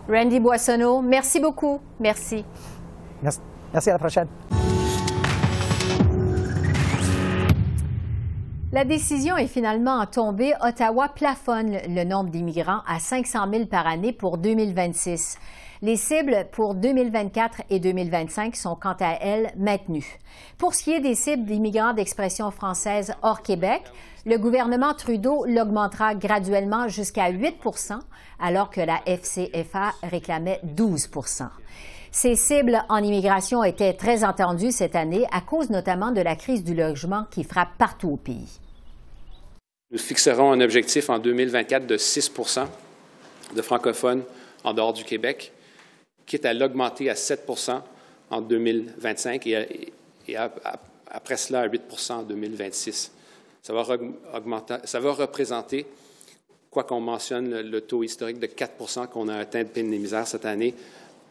Randy 0.08 0.40
Boissonneau, 0.40 1.02
merci 1.02 1.40
beaucoup. 1.40 1.80
Merci. 2.00 2.44
Merci, 3.22 3.40
merci 3.72 3.90
à 3.90 3.94
la 3.94 3.98
prochaine. 3.98 4.57
La 8.70 8.84
décision 8.84 9.38
est 9.38 9.46
finalement 9.46 10.04
tombée. 10.04 10.52
Ottawa 10.60 11.08
plafonne 11.08 11.78
le 11.88 12.04
nombre 12.04 12.28
d'immigrants 12.28 12.82
à 12.86 12.98
500 12.98 13.50
000 13.50 13.64
par 13.64 13.86
année 13.86 14.12
pour 14.12 14.36
2026. 14.36 15.38
Les 15.80 15.96
cibles 15.96 16.46
pour 16.52 16.74
2024 16.74 17.62
et 17.70 17.80
2025 17.80 18.54
sont 18.54 18.76
quant 18.76 18.96
à 19.00 19.16
elles 19.22 19.52
maintenues. 19.56 20.18
Pour 20.58 20.74
ce 20.74 20.82
qui 20.82 20.92
est 20.92 21.00
des 21.00 21.14
cibles 21.14 21.46
d'immigrants 21.46 21.94
d'expression 21.94 22.50
française 22.50 23.14
hors 23.22 23.40
Québec, 23.40 23.84
le 24.26 24.36
gouvernement 24.36 24.92
Trudeau 24.92 25.46
l'augmentera 25.46 26.14
graduellement 26.14 26.88
jusqu'à 26.88 27.30
8 27.30 27.56
alors 28.38 28.68
que 28.68 28.82
la 28.82 29.00
FCFA 29.06 29.94
réclamait 30.02 30.60
12 30.64 31.08
ces 32.10 32.36
cibles 32.36 32.82
en 32.88 33.02
immigration 33.02 33.62
étaient 33.64 33.92
très 33.92 34.24
attendues 34.24 34.72
cette 34.72 34.96
année 34.96 35.26
à 35.32 35.40
cause 35.40 35.70
notamment 35.70 36.10
de 36.10 36.20
la 36.20 36.36
crise 36.36 36.64
du 36.64 36.74
logement 36.74 37.24
qui 37.30 37.44
frappe 37.44 37.76
partout 37.78 38.10
au 38.10 38.16
pays. 38.16 38.60
Nous 39.90 39.98
fixerons 39.98 40.52
un 40.52 40.60
objectif 40.60 41.08
en 41.08 41.18
2024 41.18 41.86
de 41.86 41.96
6% 41.96 42.66
de 43.54 43.62
francophones 43.62 44.22
en 44.64 44.74
dehors 44.74 44.92
du 44.92 45.04
Québec, 45.04 45.52
quitte 46.26 46.44
à 46.44 46.52
l'augmenter 46.52 47.08
à 47.08 47.14
7% 47.14 47.80
en 48.30 48.40
2025 48.40 49.46
et, 49.46 49.92
après 51.10 51.36
cela 51.36 51.60
à 51.60 51.68
8% 51.68 52.12
en 52.12 52.22
2026. 52.22 53.12
Ça 53.62 53.72
va, 53.72 53.84
ça 54.84 55.00
va 55.00 55.12
représenter, 55.12 55.86
quoi 56.70 56.84
qu'on 56.84 57.00
mentionne 57.00 57.60
le, 57.60 57.80
taux 57.80 58.02
historique 58.02 58.38
de 58.38 58.46
4% 58.46 59.08
qu'on 59.08 59.28
a 59.28 59.36
atteint 59.36 59.62
de 59.62 59.68
peine 59.68 59.88
misère 59.88 60.26
cette 60.26 60.44
année, 60.44 60.74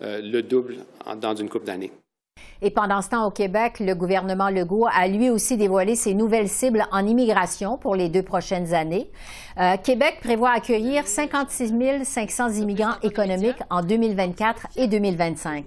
le 0.01 0.41
double 0.41 0.77
dans 1.19 1.35
une 1.35 1.49
couple 1.49 1.65
d'années. 1.65 1.91
Et 2.61 2.71
pendant 2.71 3.01
ce 3.01 3.09
temps, 3.09 3.25
au 3.25 3.31
Québec, 3.31 3.79
le 3.79 3.93
gouvernement 3.93 4.49
Legault 4.49 4.87
a 4.91 5.07
lui 5.07 5.29
aussi 5.29 5.57
dévoilé 5.57 5.95
ses 5.95 6.13
nouvelles 6.13 6.49
cibles 6.49 6.85
en 6.91 7.05
immigration 7.05 7.77
pour 7.77 7.95
les 7.95 8.09
deux 8.09 8.23
prochaines 8.23 8.73
années. 8.73 9.11
Euh, 9.59 9.77
Québec 9.77 10.17
prévoit 10.21 10.51
accueillir 10.51 11.07
56 11.07 11.73
500 12.03 12.49
immigrants 12.53 12.95
économiques 13.03 13.61
en 13.69 13.81
2024 13.81 14.67
et 14.75 14.87
2025. 14.87 15.65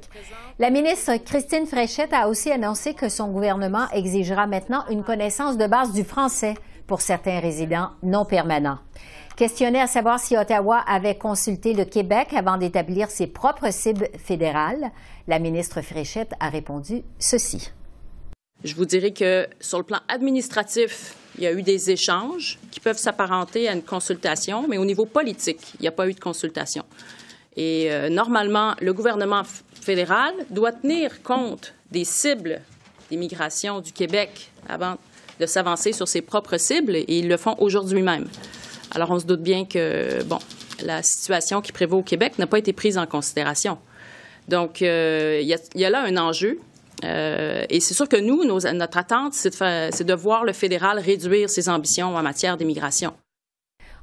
La 0.58 0.70
ministre 0.70 1.12
Christine 1.24 1.66
Fréchette 1.66 2.12
a 2.12 2.28
aussi 2.28 2.50
annoncé 2.50 2.94
que 2.94 3.08
son 3.08 3.28
gouvernement 3.28 3.88
exigera 3.92 4.46
maintenant 4.46 4.84
une 4.90 5.04
connaissance 5.04 5.56
de 5.56 5.66
base 5.66 5.92
du 5.92 6.04
français 6.04 6.54
pour 6.86 7.00
certains 7.00 7.38
résidents 7.38 7.90
non 8.02 8.24
permanents. 8.24 8.78
Questionné 9.40 9.80
à 9.80 9.86
savoir 9.86 10.20
si 10.20 10.36
Ottawa 10.36 10.84
avait 10.86 11.16
consulté 11.16 11.72
le 11.72 11.86
Québec 11.86 12.34
avant 12.36 12.58
d'établir 12.58 13.10
ses 13.10 13.26
propres 13.26 13.72
cibles 13.72 14.10
fédérales, 14.22 14.90
la 15.28 15.38
ministre 15.38 15.80
Fréchette 15.80 16.32
a 16.40 16.50
répondu 16.50 17.04
ceci. 17.18 17.70
Je 18.64 18.74
vous 18.74 18.84
dirais 18.84 19.12
que 19.12 19.46
sur 19.58 19.78
le 19.78 19.84
plan 19.84 20.00
administratif, 20.08 21.16
il 21.38 21.44
y 21.44 21.46
a 21.46 21.52
eu 21.54 21.62
des 21.62 21.90
échanges 21.90 22.58
qui 22.70 22.80
peuvent 22.80 22.98
s'apparenter 22.98 23.66
à 23.66 23.72
une 23.72 23.82
consultation, 23.82 24.68
mais 24.68 24.76
au 24.76 24.84
niveau 24.84 25.06
politique, 25.06 25.72
il 25.76 25.80
n'y 25.80 25.88
a 25.88 25.92
pas 25.92 26.06
eu 26.06 26.12
de 26.12 26.20
consultation. 26.20 26.84
Et 27.56 27.90
euh, 27.90 28.10
normalement, 28.10 28.74
le 28.82 28.92
gouvernement 28.92 29.44
fédéral 29.80 30.34
doit 30.50 30.72
tenir 30.72 31.22
compte 31.22 31.72
des 31.90 32.04
cibles 32.04 32.60
d'immigration 33.08 33.80
du 33.80 33.92
Québec 33.92 34.50
avant 34.68 34.98
de 35.40 35.46
s'avancer 35.46 35.94
sur 35.94 36.08
ses 36.08 36.20
propres 36.20 36.58
cibles, 36.58 36.94
et 36.94 37.06
ils 37.08 37.26
le 37.26 37.38
font 37.38 37.56
aujourd'hui 37.58 38.02
même. 38.02 38.28
Alors, 38.92 39.10
on 39.10 39.18
se 39.18 39.26
doute 39.26 39.42
bien 39.42 39.64
que, 39.64 40.22
bon, 40.24 40.38
la 40.82 41.02
situation 41.02 41.60
qui 41.60 41.72
prévaut 41.72 41.98
au 41.98 42.02
Québec 42.02 42.38
n'a 42.38 42.46
pas 42.46 42.58
été 42.58 42.72
prise 42.72 42.98
en 42.98 43.06
considération. 43.06 43.78
Donc, 44.48 44.82
euh, 44.82 45.40
il 45.42 45.48
y, 45.48 45.84
a 45.84 45.90
là 45.90 46.02
un 46.02 46.16
enjeu. 46.16 46.58
Euh, 47.04 47.64
et 47.70 47.80
c'est 47.80 47.94
sûr 47.94 48.08
que 48.08 48.16
nous, 48.16 48.44
notre 48.44 48.98
attente, 48.98 49.32
c'est 49.32 49.50
de, 49.50 50.02
de 50.02 50.14
voir 50.14 50.44
le 50.44 50.52
fédéral 50.52 50.98
réduire 50.98 51.48
ses 51.48 51.68
ambitions 51.68 52.16
en 52.16 52.22
matière 52.22 52.56
d'immigration. 52.56 53.14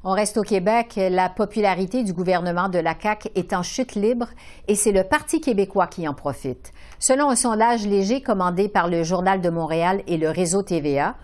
On 0.03 0.11
reste 0.13 0.37
au 0.37 0.43
Québec. 0.43 0.93
La 0.95 1.27
popularité 1.27 2.03
du 2.03 2.13
gouvernement 2.13 2.69
de 2.69 2.79
la 2.79 2.95
CAQ 2.99 3.29
est 3.35 3.51
en 3.53 3.63
chute 3.63 3.95
libre 3.95 4.27
et 4.67 4.75
c'est 4.75 4.91
le 4.91 5.03
Parti 5.03 5.41
québécois 5.41 5.87
qui 5.87 6.07
en 6.07 6.13
profite. 6.13 6.71
Selon 6.99 7.29
un 7.29 7.35
sondage 7.35 7.85
léger 7.85 8.21
commandé 8.21 8.69
par 8.69 8.87
le 8.87 9.03
Journal 9.03 9.41
de 9.41 9.49
Montréal 9.49 10.03
et 10.07 10.17
le 10.17 10.29
réseau 10.29 10.61
TVA, 10.61 11.15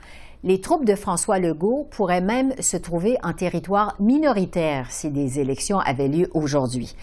les 0.43 0.59
troupes 0.59 0.85
de 0.85 0.95
François 0.95 1.39
Legault 1.39 1.87
pourraient 1.91 2.21
même 2.21 2.53
se 2.59 2.75
trouver 2.75 3.15
en 3.23 3.31
territoire 3.31 3.95
minoritaire 3.99 4.91
si 4.91 5.09
des 5.09 5.39
élections 5.39 5.79
avaient 5.79 6.09
lieu 6.09 6.27
aujourd'hui. 6.33 6.95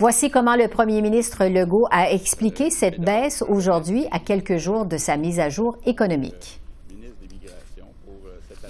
Voici 0.00 0.30
comment 0.30 0.56
le 0.56 0.68
premier 0.68 1.00
ministre 1.00 1.44
Legault 1.46 1.86
a 1.90 2.10
expliqué 2.10 2.70
cette 2.70 3.00
baisse 3.00 3.44
aujourd'hui 3.48 4.06
à 4.10 4.18
quelques 4.18 4.56
jours 4.56 4.84
de 4.84 4.96
sa 4.96 5.16
mise 5.16 5.38
à 5.38 5.48
jour 5.48 5.78
économique. 5.86 6.60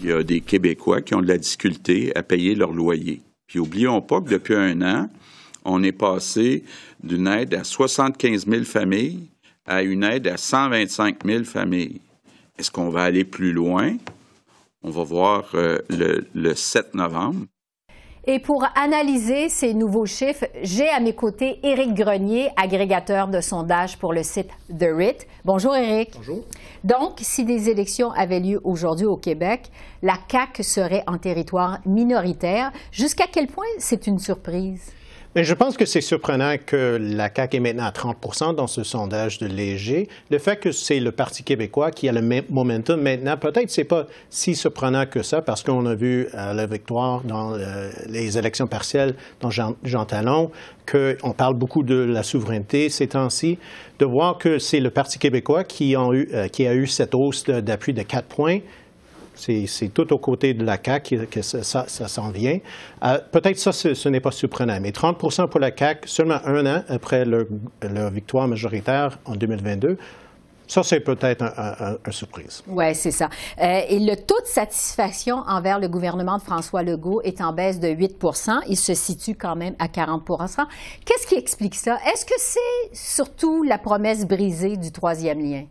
Il 0.01 0.07
y 0.11 0.13
a 0.13 0.23
des 0.23 0.41
Québécois 0.41 1.01
qui 1.01 1.15
ont 1.15 1.23
de 1.23 1.27
la 1.27 1.39
difficulté 1.39 2.13
à 2.15 2.23
payer 2.23 2.55
leur 2.55 2.73
loyer. 2.73 3.23
Puis 3.47 3.59
oublions 3.59 4.01
pas 4.03 4.21
que 4.21 4.29
depuis 4.29 4.55
un 4.55 4.83
an, 4.83 5.09
on 5.65 5.83
est 5.83 5.93
passé 5.93 6.65
d'une 7.03 7.27
aide 7.27 7.55
à 7.55 7.65
75 7.65 8.47
000 8.47 8.65
familles 8.65 9.27
à 9.67 9.83
une 9.83 10.05
aide 10.05 10.29
à 10.29 10.37
125 10.37 11.25
000 11.27 11.45
familles. 11.45 12.01
Est-ce 12.59 12.71
qu'on 12.71 12.91
va 12.91 13.03
aller 13.03 13.25
plus 13.25 13.53
loin? 13.53 13.97
On 14.83 14.91
va 14.91 15.03
voir 15.03 15.51
euh, 15.55 15.79
le, 15.91 16.55
7 16.55 16.95
novembre. 16.95 17.47
Et 18.27 18.39
pour 18.39 18.65
analyser 18.77 19.49
ces 19.49 19.75
nouveaux 19.75 20.07
chiffres, 20.07 20.47
j'ai 20.63 20.89
à 20.89 21.01
mes 21.01 21.15
côtés 21.15 21.59
Éric 21.67 21.95
Grenier, 21.95 22.51
agrégateur 22.57 23.27
de 23.27 23.41
sondages 23.41 23.99
pour 23.99 24.13
le 24.13 24.23
site 24.23 24.51
The 24.69 24.89
RIT. 24.95 25.27
Bonjour 25.45 25.75
Éric. 25.75 26.11
Bonjour. 26.15 26.45
Donc, 26.85 27.15
si 27.19 27.45
des 27.45 27.71
élections 27.71 28.13
avaient 28.13 28.41
lieu 28.41 28.61
aujourd'hui 28.63 29.07
au 29.07 29.17
Québec, 29.17 29.71
la 30.03 30.15
CAQ 30.31 30.63
serait 30.63 31.05
en 31.07 31.19
territoire 31.19 31.79
minoritaire. 31.87 32.71
Jusqu'à 32.93 33.27
quel 33.33 33.49
point 33.49 33.67
c'est 33.79 34.07
une 34.07 34.19
surprise? 34.19 34.93
Je 35.41 35.55
pense 35.55 35.77
que 35.77 35.85
c'est 35.85 36.01
surprenant 36.01 36.57
que 36.67 36.99
la 37.01 37.31
CAQ 37.33 37.59
est 37.59 37.61
maintenant 37.61 37.85
à 37.85 37.93
30% 37.93 38.57
dans 38.57 38.67
ce 38.67 38.83
sondage 38.83 39.39
de 39.39 39.47
Léger. 39.47 40.09
Le 40.33 40.39
fait 40.39 40.59
que 40.59 40.73
c'est 40.73 40.99
le 40.99 41.13
Parti 41.13 41.45
québécois 41.45 41.93
qui 41.93 42.09
a 42.09 42.13
le 42.13 42.43
momentum 42.51 43.01
maintenant, 43.01 43.37
peut-être 43.37 43.71
c'est 43.71 43.85
pas 43.85 44.07
si 44.31 44.57
surprenant 44.57 45.07
que 45.07 45.23
ça 45.23 45.41
parce 45.41 45.63
qu'on 45.63 45.87
a 45.87 45.95
vu 45.95 46.27
à 46.33 46.55
la 46.55 46.67
victoire 46.67 47.21
dans 47.23 47.55
euh, 47.55 47.89
les 48.09 48.37
élections 48.37 48.67
partielles 48.67 49.15
dans 49.41 49.51
Jean, 49.51 50.05
Talon 50.07 50.51
qu'on 50.91 51.33
parle 51.33 51.55
beaucoup 51.55 51.85
de 51.85 51.95
la 51.95 52.25
souveraineté 52.25 52.89
ces 52.89 53.07
temps-ci, 53.07 53.59
de 54.01 54.07
voir 54.07 54.39
que 54.39 54.59
c'est 54.59 54.81
le 54.81 54.91
Parti 54.91 55.21
québécois 55.21 55.63
qui, 55.63 55.93
eu, 55.93 55.97
euh, 56.35 56.49
qui 56.49 56.67
a 56.67 56.75
eu 56.75 56.89
cette 56.89 57.15
hausse 57.15 57.45
d'appui 57.45 57.93
de 57.93 58.03
4 58.03 58.27
points 58.27 58.59
c'est 59.39 59.89
tout 59.95 60.13
aux 60.13 60.19
côtés 60.19 60.55
de 60.55 60.65
la 60.65 60.79
CAQ 60.83 61.27
que 61.31 61.43
ça, 61.43 61.63
s'en 61.63 62.31
vient. 62.31 62.59
Euh, 63.05 63.19
peut-être 63.31 63.59
ça, 63.59 63.73
ce, 63.73 64.09
n'est 64.09 64.21
pas 64.21 64.33
surprenant, 64.33 64.79
mais 64.81 64.93
30 64.93 65.19
pour 65.19 65.61
la 65.61 65.77
CAQ 65.77 66.09
seulement 66.09 66.41
un 66.45 66.67
an 66.67 66.83
après 66.89 67.25
leur, 67.25 67.47
victoire 68.11 68.49
majoritaire 68.49 69.19
en 69.25 69.35
2022. 69.35 69.97
Ça, 70.67 70.83
c'est 70.83 71.01
peut-être 71.01 71.43
une 72.05 72.13
surprise. 72.13 72.63
Oui, 72.67 72.95
c'est 72.95 73.11
ça. 73.11 73.31
Euh, 73.59 73.81
et 73.89 73.99
le 73.99 74.17
taux 74.17 74.39
de 74.43 74.47
satisfaction 74.47 75.39
envers 75.49 75.79
le 75.79 75.89
gouvernement 75.89 76.37
de 76.37 76.43
François 76.43 76.83
Legault 76.83 77.23
est 77.23 77.41
en 77.41 77.55
baisse 77.55 77.81
de 77.81 77.89
8% 77.89 78.65
Il 78.69 78.77
se 78.77 78.93
situe 78.93 79.35
quand 79.35 79.57
même 79.57 79.75
à 79.79 79.87
40% 79.87 80.67
Qu'est-ce 81.07 81.27
qui 81.27 81.37
explique 81.37 81.75
ça? 81.75 81.99
Est-ce 82.13 82.27
que 82.27 82.35
c'est 82.37 82.61
surtout 82.93 83.63
la 83.63 83.79
promesse 83.79 84.27
brisée 84.27 84.77
du 84.77 84.93
troisième 84.93 85.41
lien? 85.41 85.65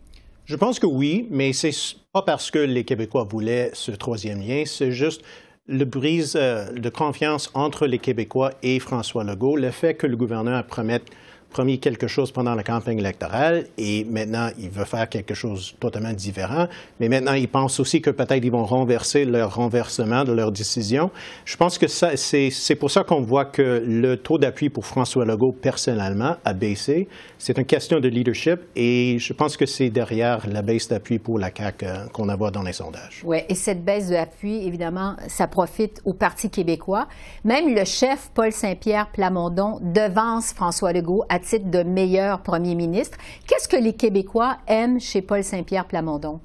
Je 0.48 0.56
pense 0.56 0.78
que 0.78 0.86
oui, 0.86 1.26
mais 1.30 1.52
c'est 1.52 1.74
pas 2.10 2.22
parce 2.22 2.50
que 2.50 2.58
les 2.58 2.82
Québécois 2.82 3.28
voulaient 3.30 3.68
ce 3.74 3.90
troisième 3.90 4.40
lien, 4.40 4.62
c'est 4.64 4.92
juste 4.92 5.20
le 5.66 5.84
brise 5.84 6.36
euh, 6.40 6.72
de 6.72 6.88
confiance 6.88 7.50
entre 7.52 7.86
les 7.86 7.98
Québécois 7.98 8.52
et 8.62 8.78
François 8.78 9.24
Legault, 9.24 9.56
le 9.56 9.70
fait 9.70 9.92
que 9.92 10.06
le 10.06 10.16
gouvernement 10.16 10.62
promette 10.62 11.04
promis 11.50 11.78
quelque 11.80 12.06
chose 12.06 12.30
pendant 12.30 12.54
la 12.54 12.62
campagne 12.62 12.98
électorale 12.98 13.66
et 13.78 14.04
maintenant 14.04 14.48
il 14.58 14.70
veut 14.70 14.84
faire 14.84 15.08
quelque 15.08 15.34
chose 15.34 15.74
totalement 15.80 16.12
différent. 16.12 16.66
Mais 17.00 17.08
maintenant, 17.08 17.32
il 17.32 17.48
pense 17.48 17.80
aussi 17.80 18.00
que 18.00 18.10
peut-être 18.10 18.44
ils 18.44 18.50
vont 18.50 18.64
renverser 18.64 19.24
leur 19.24 19.54
renversement 19.54 20.24
de 20.24 20.32
leur 20.32 20.52
décision. 20.52 21.10
Je 21.44 21.56
pense 21.56 21.78
que 21.78 21.86
c'est 21.86 22.74
pour 22.78 22.90
ça 22.90 23.04
qu'on 23.04 23.22
voit 23.22 23.46
que 23.46 23.82
le 23.84 24.16
taux 24.16 24.38
d'appui 24.38 24.68
pour 24.68 24.86
François 24.86 25.24
Legault 25.24 25.52
personnellement 25.60 26.36
a 26.44 26.52
baissé. 26.52 27.08
C'est 27.38 27.56
une 27.58 27.64
question 27.64 28.00
de 28.00 28.08
leadership 28.08 28.60
et 28.76 29.18
je 29.18 29.32
pense 29.32 29.56
que 29.56 29.66
c'est 29.66 29.90
derrière 29.90 30.46
la 30.48 30.62
baisse 30.62 30.88
d'appui 30.88 31.18
pour 31.18 31.38
la 31.38 31.50
CAQ 31.54 31.86
euh, 31.86 32.06
qu'on 32.12 32.26
voit 32.36 32.50
dans 32.50 32.62
les 32.62 32.72
sondages. 32.72 33.22
Oui, 33.24 33.38
et 33.48 33.54
cette 33.54 33.84
baisse 33.84 34.10
d'appui, 34.10 34.66
évidemment, 34.66 35.16
ça 35.28 35.46
profite 35.46 36.00
au 36.04 36.14
Parti 36.14 36.50
québécois. 36.50 37.08
Même 37.44 37.74
le 37.74 37.84
chef 37.84 38.30
Paul 38.34 38.52
Saint-Pierre 38.52 39.10
Plamondon 39.12 39.78
devance 39.82 40.52
François 40.52 40.92
Legault 40.92 41.24
à 41.28 41.37
titre 41.38 41.70
de 41.70 41.82
meilleur 41.82 42.40
premier 42.40 42.74
ministre. 42.74 43.18
Qu'est-ce 43.46 43.68
que 43.68 43.76
les 43.76 43.92
Québécois 43.92 44.58
aiment 44.66 45.00
chez 45.00 45.22
Paul 45.22 45.42
Saint-Pierre 45.42 45.86
Plamondon? 45.86 46.40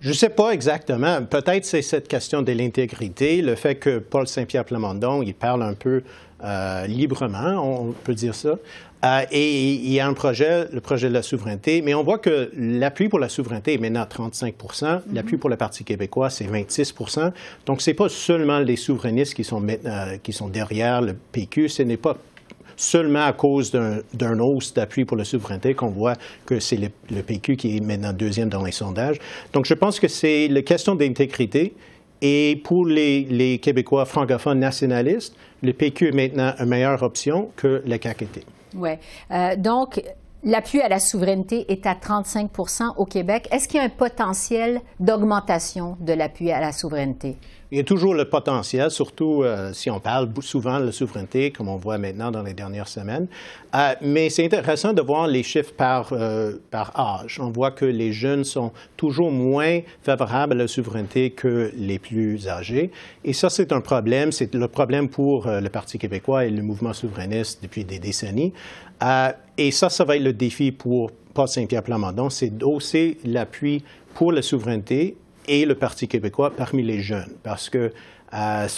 Je 0.00 0.08
ne 0.08 0.14
sais 0.14 0.30
pas 0.30 0.50
exactement. 0.50 1.22
Peut-être 1.22 1.64
c'est 1.64 1.80
cette 1.80 2.08
question 2.08 2.42
de 2.42 2.50
l'intégrité, 2.50 3.40
le 3.40 3.54
fait 3.54 3.76
que 3.76 3.98
Paul 3.98 4.26
Saint-Pierre 4.26 4.64
Plamondon, 4.64 5.22
il 5.22 5.32
parle 5.32 5.62
un 5.62 5.74
peu 5.74 6.02
euh, 6.42 6.86
librement, 6.88 7.62
on 7.62 7.92
peut 7.92 8.14
dire 8.14 8.34
ça. 8.34 8.58
Euh, 9.04 9.20
et 9.30 9.74
il 9.74 9.92
y 9.92 10.00
a 10.00 10.06
un 10.08 10.12
projet, 10.12 10.66
le 10.72 10.80
projet 10.80 11.08
de 11.08 11.14
la 11.14 11.22
souveraineté, 11.22 11.82
mais 11.82 11.94
on 11.94 12.02
voit 12.02 12.18
que 12.18 12.50
l'appui 12.56 13.08
pour 13.08 13.20
la 13.20 13.28
souveraineté 13.28 13.74
est 13.74 13.78
maintenant 13.78 14.02
à 14.02 14.06
35% 14.06 15.02
l'appui 15.12 15.36
pour 15.36 15.50
le 15.50 15.56
Parti 15.56 15.84
québécois, 15.84 16.30
c'est 16.30 16.46
26% 16.46 17.32
Donc, 17.66 17.80
ce 17.80 17.90
n'est 17.90 17.94
pas 17.94 18.08
seulement 18.08 18.58
les 18.58 18.76
souverainistes 18.76 19.34
qui 19.34 19.44
sont, 19.44 19.64
euh, 19.68 20.16
qui 20.22 20.32
sont 20.32 20.48
derrière 20.48 21.00
le 21.00 21.14
PQ, 21.14 21.68
ce 21.68 21.82
n'est 21.82 21.96
pas 21.96 22.16
seulement 22.76 23.24
à 23.24 23.32
cause 23.32 23.70
d'un 23.70 24.38
hausse 24.38 24.74
d'appui 24.74 25.04
pour 25.04 25.16
la 25.16 25.24
souveraineté 25.24 25.74
qu'on 25.74 25.88
voit 25.88 26.14
que 26.46 26.60
c'est 26.60 26.76
le, 26.76 27.22
PQ 27.22 27.56
qui 27.56 27.76
est 27.76 27.80
maintenant 27.80 28.12
deuxième 28.12 28.48
dans 28.48 28.62
les 28.62 28.72
sondages. 28.72 29.18
Donc, 29.52 29.66
je 29.66 29.74
pense 29.74 30.00
que 30.00 30.08
c'est 30.08 30.48
la 30.48 30.62
question 30.62 30.94
d'intégrité. 30.94 31.74
Et 32.20 32.60
pour 32.62 32.86
les, 32.86 33.58
Québécois 33.60 34.04
francophones 34.04 34.60
nationalistes, 34.60 35.34
le 35.62 35.72
PQ 35.72 36.08
est 36.08 36.12
maintenant 36.12 36.54
une 36.58 36.66
meilleure 36.66 37.02
option 37.02 37.50
que 37.56 37.82
la 37.84 38.00
CAQ 38.00 38.26
Oui. 38.76 38.90
Euh, 39.32 39.56
donc, 39.56 40.00
L'appui 40.44 40.80
à 40.80 40.88
la 40.88 40.98
souveraineté 40.98 41.70
est 41.70 41.86
à 41.86 41.94
35% 41.94 42.96
au 42.96 43.04
Québec. 43.04 43.46
Est-ce 43.52 43.68
qu'il 43.68 43.78
y 43.78 43.80
a 43.80 43.84
un 43.84 43.88
potentiel 43.88 44.80
d'augmentation 44.98 45.96
de 46.00 46.12
l'appui 46.14 46.50
à 46.50 46.58
la 46.58 46.72
souveraineté? 46.72 47.36
Il 47.72 47.78
y 47.78 47.80
a 47.80 47.84
toujours 47.84 48.12
le 48.12 48.26
potentiel, 48.26 48.90
surtout 48.90 49.44
euh, 49.44 49.72
si 49.72 49.88
on 49.88 49.98
parle 49.98 50.28
souvent 50.42 50.78
de 50.78 50.84
la 50.84 50.92
souveraineté, 50.92 51.52
comme 51.52 51.70
on 51.70 51.76
voit 51.76 51.96
maintenant 51.96 52.30
dans 52.30 52.42
les 52.42 52.52
dernières 52.52 52.86
semaines. 52.86 53.28
Euh, 53.74 53.94
mais 54.02 54.28
c'est 54.28 54.44
intéressant 54.44 54.92
de 54.92 55.00
voir 55.00 55.26
les 55.26 55.42
chiffres 55.42 55.72
par, 55.72 56.12
euh, 56.12 56.58
par 56.70 56.92
âge. 57.00 57.40
On 57.40 57.48
voit 57.48 57.70
que 57.70 57.86
les 57.86 58.12
jeunes 58.12 58.44
sont 58.44 58.72
toujours 58.98 59.30
moins 59.30 59.80
favorables 60.02 60.52
à 60.52 60.56
la 60.56 60.68
souveraineté 60.68 61.30
que 61.30 61.72
les 61.74 61.98
plus 61.98 62.46
âgés. 62.46 62.90
Et 63.24 63.32
ça, 63.32 63.48
c'est 63.48 63.72
un 63.72 63.80
problème. 63.80 64.32
C'est 64.32 64.54
le 64.54 64.68
problème 64.68 65.08
pour 65.08 65.46
le 65.46 65.68
Parti 65.70 65.96
québécois 65.96 66.44
et 66.44 66.50
le 66.50 66.62
mouvement 66.62 66.92
souverainiste 66.92 67.62
depuis 67.62 67.86
des 67.86 67.98
décennies. 67.98 68.52
et 69.56 69.70
ça, 69.70 69.88
ça 69.88 70.04
va 70.04 70.16
être 70.16 70.22
le 70.22 70.34
défi 70.34 70.72
pour 70.72 71.10
Paul 71.32 71.48
Saint-Pierre 71.48 71.82
Plamondon, 71.82 72.28
c'est 72.28 72.50
d'hausser 72.50 73.16
l'appui 73.24 73.82
pour 74.12 74.30
la 74.30 74.42
souveraineté 74.42 75.16
et 75.48 75.64
le 75.64 75.74
Parti 75.74 76.08
québécois 76.08 76.52
parmi 76.56 76.82
les 76.82 77.00
jeunes, 77.00 77.32
parce 77.42 77.68
que 77.68 77.92
euh, 78.34 78.68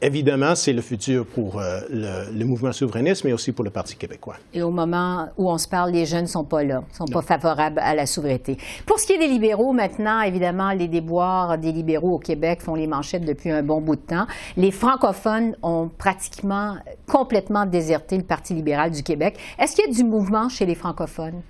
évidemment, 0.00 0.54
c'est 0.54 0.72
le 0.72 0.82
futur 0.82 1.24
pour 1.24 1.60
euh, 1.60 1.80
le, 1.90 2.44
mouvement 2.44 2.72
souverainiste, 2.72 3.24
mais 3.24 3.32
aussi 3.32 3.52
pour 3.52 3.64
le 3.64 3.70
Parti 3.70 3.96
québécois. 3.96 4.36
Et 4.52 4.62
au 4.62 4.70
moment 4.70 5.28
où 5.36 5.50
on 5.50 5.58
se 5.58 5.68
parle, 5.68 5.92
les 5.92 6.06
jeunes 6.06 6.22
ne 6.22 6.28
sont 6.28 6.44
pas 6.44 6.64
là, 6.64 6.82
ne 6.88 6.94
sont 6.94 7.06
pas 7.06 7.22
favorables 7.22 7.78
à 7.78 7.94
la 7.94 8.06
souveraineté. 8.06 8.58
Pour 8.86 8.98
ce 8.98 9.06
qui 9.06 9.12
est 9.12 9.18
des 9.18 9.28
libéraux, 9.28 9.72
maintenant, 9.72 10.20
évidemment, 10.22 10.72
les 10.72 10.88
déboires 10.88 11.58
des 11.58 11.72
libéraux 11.72 12.14
au 12.14 12.18
Québec 12.18 12.60
font 12.62 12.74
les 12.74 12.86
manchettes 12.86 13.24
depuis 13.24 13.50
un 13.50 13.62
bon 13.62 13.80
bout 13.80 13.96
de 13.96 14.00
temps. 14.00 14.26
Les 14.56 14.70
francophones 14.70 15.54
ont 15.62 15.88
pratiquement 15.88 16.76
complètement 17.06 17.66
déserté 17.66 18.16
le 18.16 18.24
Parti 18.24 18.54
libéral 18.54 18.90
du 18.90 19.02
Québec. 19.02 19.38
Est-ce 19.58 19.76
qu'il 19.76 19.86
y 19.86 19.88
a 19.88 19.92
du 19.92 20.04
mouvement 20.04 20.48
chez 20.48 20.66
les 20.66 20.74
francophones? 20.74 21.42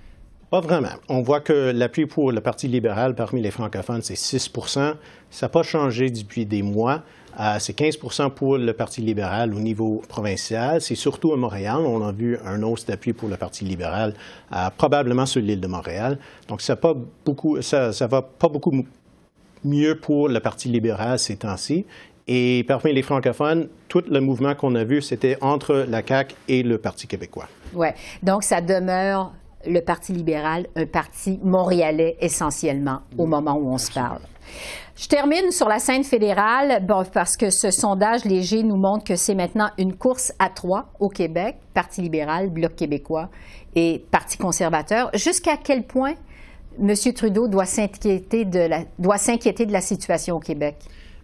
Pas 0.51 0.59
vraiment. 0.59 0.89
On 1.07 1.21
voit 1.21 1.39
que 1.39 1.71
l'appui 1.71 2.05
pour 2.05 2.33
le 2.33 2.41
Parti 2.41 2.67
libéral 2.67 3.15
parmi 3.15 3.41
les 3.41 3.51
francophones, 3.51 4.01
c'est 4.01 4.15
6% 4.15 4.95
Ça 5.29 5.45
n'a 5.45 5.49
pas 5.49 5.63
changé 5.63 6.09
depuis 6.09 6.45
des 6.45 6.61
mois. 6.61 7.03
Euh, 7.39 7.55
c'est 7.59 7.71
15% 7.77 8.31
pour 8.31 8.57
le 8.57 8.73
Parti 8.73 8.99
libéral 8.99 9.53
au 9.53 9.59
niveau 9.61 10.03
provincial. 10.09 10.81
C'est 10.81 10.95
surtout 10.95 11.31
à 11.31 11.37
Montréal. 11.37 11.77
On 11.77 12.05
a 12.05 12.11
vu 12.11 12.37
un 12.45 12.61
hausse 12.63 12.85
d'appui 12.85 13.13
pour 13.13 13.29
le 13.29 13.37
Parti 13.37 13.63
libéral, 13.63 14.13
euh, 14.51 14.69
probablement 14.75 15.25
sur 15.25 15.41
l'île 15.41 15.61
de 15.61 15.67
Montréal. 15.67 16.17
Donc, 16.49 16.61
ça 16.61 16.75
ne 16.75 18.07
va 18.07 18.21
pas 18.21 18.49
beaucoup 18.49 18.85
mieux 19.63 19.97
pour 19.97 20.27
le 20.27 20.41
Parti 20.41 20.67
libéral 20.67 21.17
ces 21.17 21.37
temps-ci. 21.37 21.85
Et 22.27 22.65
parmi 22.67 22.91
les 22.91 23.03
francophones, 23.03 23.69
tout 23.87 24.03
le 24.09 24.19
mouvement 24.19 24.53
qu'on 24.53 24.75
a 24.75 24.83
vu, 24.83 25.01
c'était 25.01 25.37
entre 25.39 25.85
la 25.87 26.05
CAQ 26.05 26.35
et 26.49 26.61
le 26.61 26.77
Parti 26.77 27.07
québécois. 27.07 27.47
Oui. 27.73 27.87
Donc, 28.21 28.43
ça 28.43 28.59
demeure 28.59 29.31
le 29.65 29.79
Parti 29.81 30.13
libéral, 30.13 30.67
un 30.75 30.85
parti 30.85 31.39
montréalais 31.43 32.17
essentiellement 32.19 32.99
au 33.17 33.25
moment 33.25 33.53
où 33.53 33.71
on 33.71 33.77
se 33.77 33.91
parle. 33.91 34.21
Je 34.95 35.07
termine 35.07 35.51
sur 35.51 35.67
la 35.67 35.79
scène 35.79 36.03
fédérale 36.03 36.85
parce 37.13 37.37
que 37.37 37.49
ce 37.49 37.71
sondage 37.71 38.25
léger 38.25 38.63
nous 38.63 38.75
montre 38.75 39.03
que 39.03 39.15
c'est 39.15 39.35
maintenant 39.35 39.69
une 39.77 39.95
course 39.95 40.33
à 40.37 40.49
trois 40.49 40.89
au 40.99 41.09
Québec, 41.09 41.57
Parti 41.73 42.01
libéral, 42.01 42.49
Bloc 42.49 42.75
québécois 42.75 43.29
et 43.75 44.03
Parti 44.11 44.37
conservateur. 44.37 45.09
Jusqu'à 45.13 45.57
quel 45.57 45.83
point 45.83 46.13
M. 46.79 46.93
Trudeau 47.15 47.47
doit 47.47 47.65
s'inquiéter 47.65 48.45
de 48.45 48.69
doit 48.99 49.17
s'inquiéter 49.17 49.65
de 49.65 49.73
la 49.73 49.81
situation 49.81 50.37
au 50.37 50.39
Québec? 50.39 50.75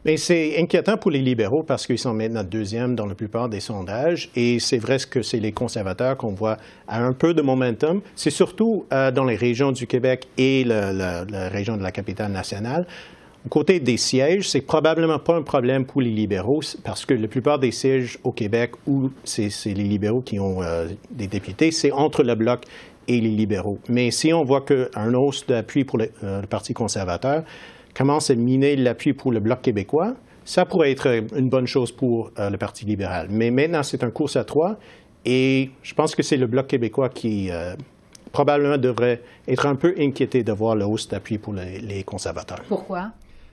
Mais 0.07 0.15
c'est 0.15 0.57
inquiétant 0.57 0.95
pour 0.95 1.11
les 1.11 1.19
libéraux 1.19 1.63
parce 1.63 1.85
qu'ils 1.85 1.99
sont 1.99 2.13
maintenant 2.13 2.41
deuxième 2.41 2.95
dans 2.95 3.05
la 3.05 3.13
plupart 3.13 3.49
des 3.49 3.59
sondages. 3.59 4.29
Et 4.37 4.57
c'est 4.57 4.77
vrai 4.77 4.99
que 4.99 5.21
c'est 5.21 5.41
les 5.41 5.51
conservateurs 5.51 6.15
qu'on 6.15 6.31
voit 6.31 6.55
à 6.87 7.03
un 7.03 7.11
peu 7.11 7.33
de 7.33 7.41
momentum. 7.41 7.99
C'est 8.15 8.29
surtout 8.29 8.85
euh, 8.93 9.11
dans 9.11 9.25
les 9.25 9.35
régions 9.35 9.73
du 9.73 9.85
Québec 9.85 10.29
et 10.37 10.63
la, 10.63 11.25
région 11.49 11.75
de 11.75 11.83
la 11.83 11.91
capitale 11.91 12.31
nationale. 12.31 12.87
Au 13.45 13.49
côté 13.49 13.81
des 13.81 13.97
sièges, 13.97 14.47
c'est 14.49 14.61
probablement 14.61 15.19
pas 15.19 15.35
un 15.35 15.41
problème 15.41 15.83
pour 15.83 15.99
les 15.99 16.09
libéraux 16.09 16.61
parce 16.85 17.05
que 17.05 17.13
la 17.13 17.27
plupart 17.27 17.59
des 17.59 17.71
sièges 17.71 18.17
au 18.23 18.31
Québec 18.31 18.71
où 18.87 19.09
c'est 19.25 19.49
les 19.65 19.83
libéraux 19.83 20.21
qui 20.21 20.39
ont 20.39 20.63
euh, 20.63 20.87
des 21.11 21.27
députés, 21.27 21.71
c'est 21.71 21.91
entre 21.91 22.23
le 22.23 22.35
bloc 22.35 22.63
et 23.09 23.19
les 23.19 23.27
libéraux. 23.27 23.79
Mais 23.89 24.11
si 24.11 24.31
on 24.31 24.45
voit 24.45 24.61
qu'un 24.61 25.13
hausse 25.13 25.45
d'appui 25.45 25.83
pour 25.83 25.99
euh, 25.99 26.41
le 26.41 26.47
Parti 26.47 26.73
conservateur, 26.73 27.43
commence 27.97 28.29
à 28.29 28.35
miner 28.35 28.75
l'appui 28.75 29.13
pour 29.13 29.31
le 29.31 29.39
Bloc 29.39 29.61
québécois, 29.61 30.13
ça 30.45 30.65
pourrait 30.65 30.91
être 30.91 31.07
une 31.35 31.49
bonne 31.49 31.65
chose 31.65 31.91
pour 31.91 32.31
euh, 32.37 32.49
le 32.49 32.57
Parti 32.57 32.85
libéral. 32.85 33.27
Mais 33.29 33.49
maintenant, 33.49 33.83
c'est 33.83 34.03
un 34.03 34.11
course 34.11 34.35
à 34.35 34.43
trois 34.43 34.77
et 35.25 35.71
je 35.81 35.93
pense 35.93 36.15
que 36.15 36.21
c'est 36.21 36.37
le 36.37 36.45
Bloc 36.47 36.67
québécois 36.67 37.09
qui 37.09 37.49
euh, 37.49 37.75
probablement 38.31 38.77
devrait 38.77 39.21
être 39.47 39.65
un 39.65 39.75
peu 39.75 39.95
inquiété 39.99 40.43
de 40.43 40.51
voir 40.51 40.75
la 40.75 40.87
hausse 40.87 41.07
d'appui 41.07 41.39
pour 41.39 41.53
les, 41.53 42.03
conservateurs. 42.03 42.61
Pourquoi? 42.69 43.11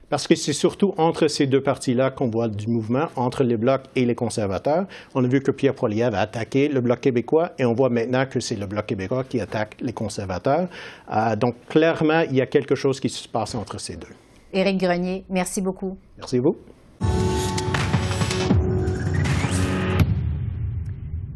Parce 0.09 0.27
que 0.27 0.35
c'est 0.35 0.53
surtout 0.53 0.93
entre 0.97 1.27
ces 1.27 1.47
deux 1.47 1.61
partis-là 1.61 2.11
qu'on 2.11 2.29
voit 2.29 2.47
du 2.47 2.67
mouvement, 2.67 3.07
entre 3.15 3.43
les 3.43 3.57
Blocs 3.57 3.85
et 3.95 4.05
les 4.05 4.13
conservateurs. 4.13 4.85
On 5.15 5.23
a 5.25 5.27
vu 5.27 5.41
que 5.41 5.49
Pierre 5.49 5.73
Poilievre 5.73 6.15
a 6.15 6.19
attaqué 6.19 6.67
le 6.67 6.79
Bloc 6.79 7.01
québécois 7.01 7.53
et 7.57 7.65
on 7.65 7.73
voit 7.73 7.89
maintenant 7.89 8.27
que 8.27 8.39
c'est 8.39 8.55
le 8.55 8.67
Bloc 8.67 8.85
québécois 8.85 9.23
qui 9.23 9.41
attaque 9.41 9.75
les 9.81 9.93
conservateurs. 9.93 10.69
Euh, 11.11 11.35
donc, 11.35 11.55
clairement, 11.67 12.21
il 12.29 12.35
y 12.35 12.41
a 12.41 12.45
quelque 12.45 12.75
chose 12.75 12.99
qui 12.99 13.09
se 13.09 13.27
passe 13.27 13.55
entre 13.55 13.79
ces 13.79 13.95
deux. 13.95 14.13
Éric 14.55 14.77
Grenier, 14.77 15.25
merci 15.29 15.61
beaucoup. 15.61 15.97
Merci 16.17 16.37
à 16.37 16.41
vous. 16.41 16.55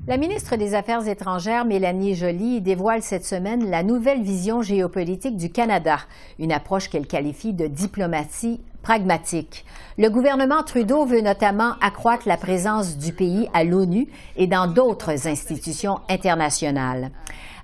La 0.08 0.18
ministre 0.18 0.56
des 0.56 0.74
Affaires 0.74 1.06
étrangères, 1.06 1.66
Mélanie 1.66 2.16
Joly, 2.16 2.62
dévoile 2.62 3.02
cette 3.02 3.26
semaine 3.26 3.70
la 3.70 3.84
nouvelle 3.84 4.24
vision 4.24 4.62
géopolitique 4.62 5.36
du 5.36 5.52
Canada, 5.52 5.98
une 6.40 6.54
approche 6.54 6.90
qu'elle 6.90 7.08
qualifie 7.08 7.54
de 7.54 7.68
diplomatie 7.68 8.62
pragmatique. 8.82 9.66
Le 9.98 10.10
gouvernement 10.10 10.64
Trudeau 10.64 11.06
veut 11.06 11.22
notamment 11.22 11.74
accroître 11.82 12.28
la 12.28 12.38
présence 12.38 12.98
du 12.98 13.14
pays 13.14 13.50
à 13.54 13.64
l'ONU 13.64 14.08
et 14.38 14.48
dans 14.48 14.68
d'autres 14.68 15.28
institutions 15.28 16.00
internationales. 16.10 17.12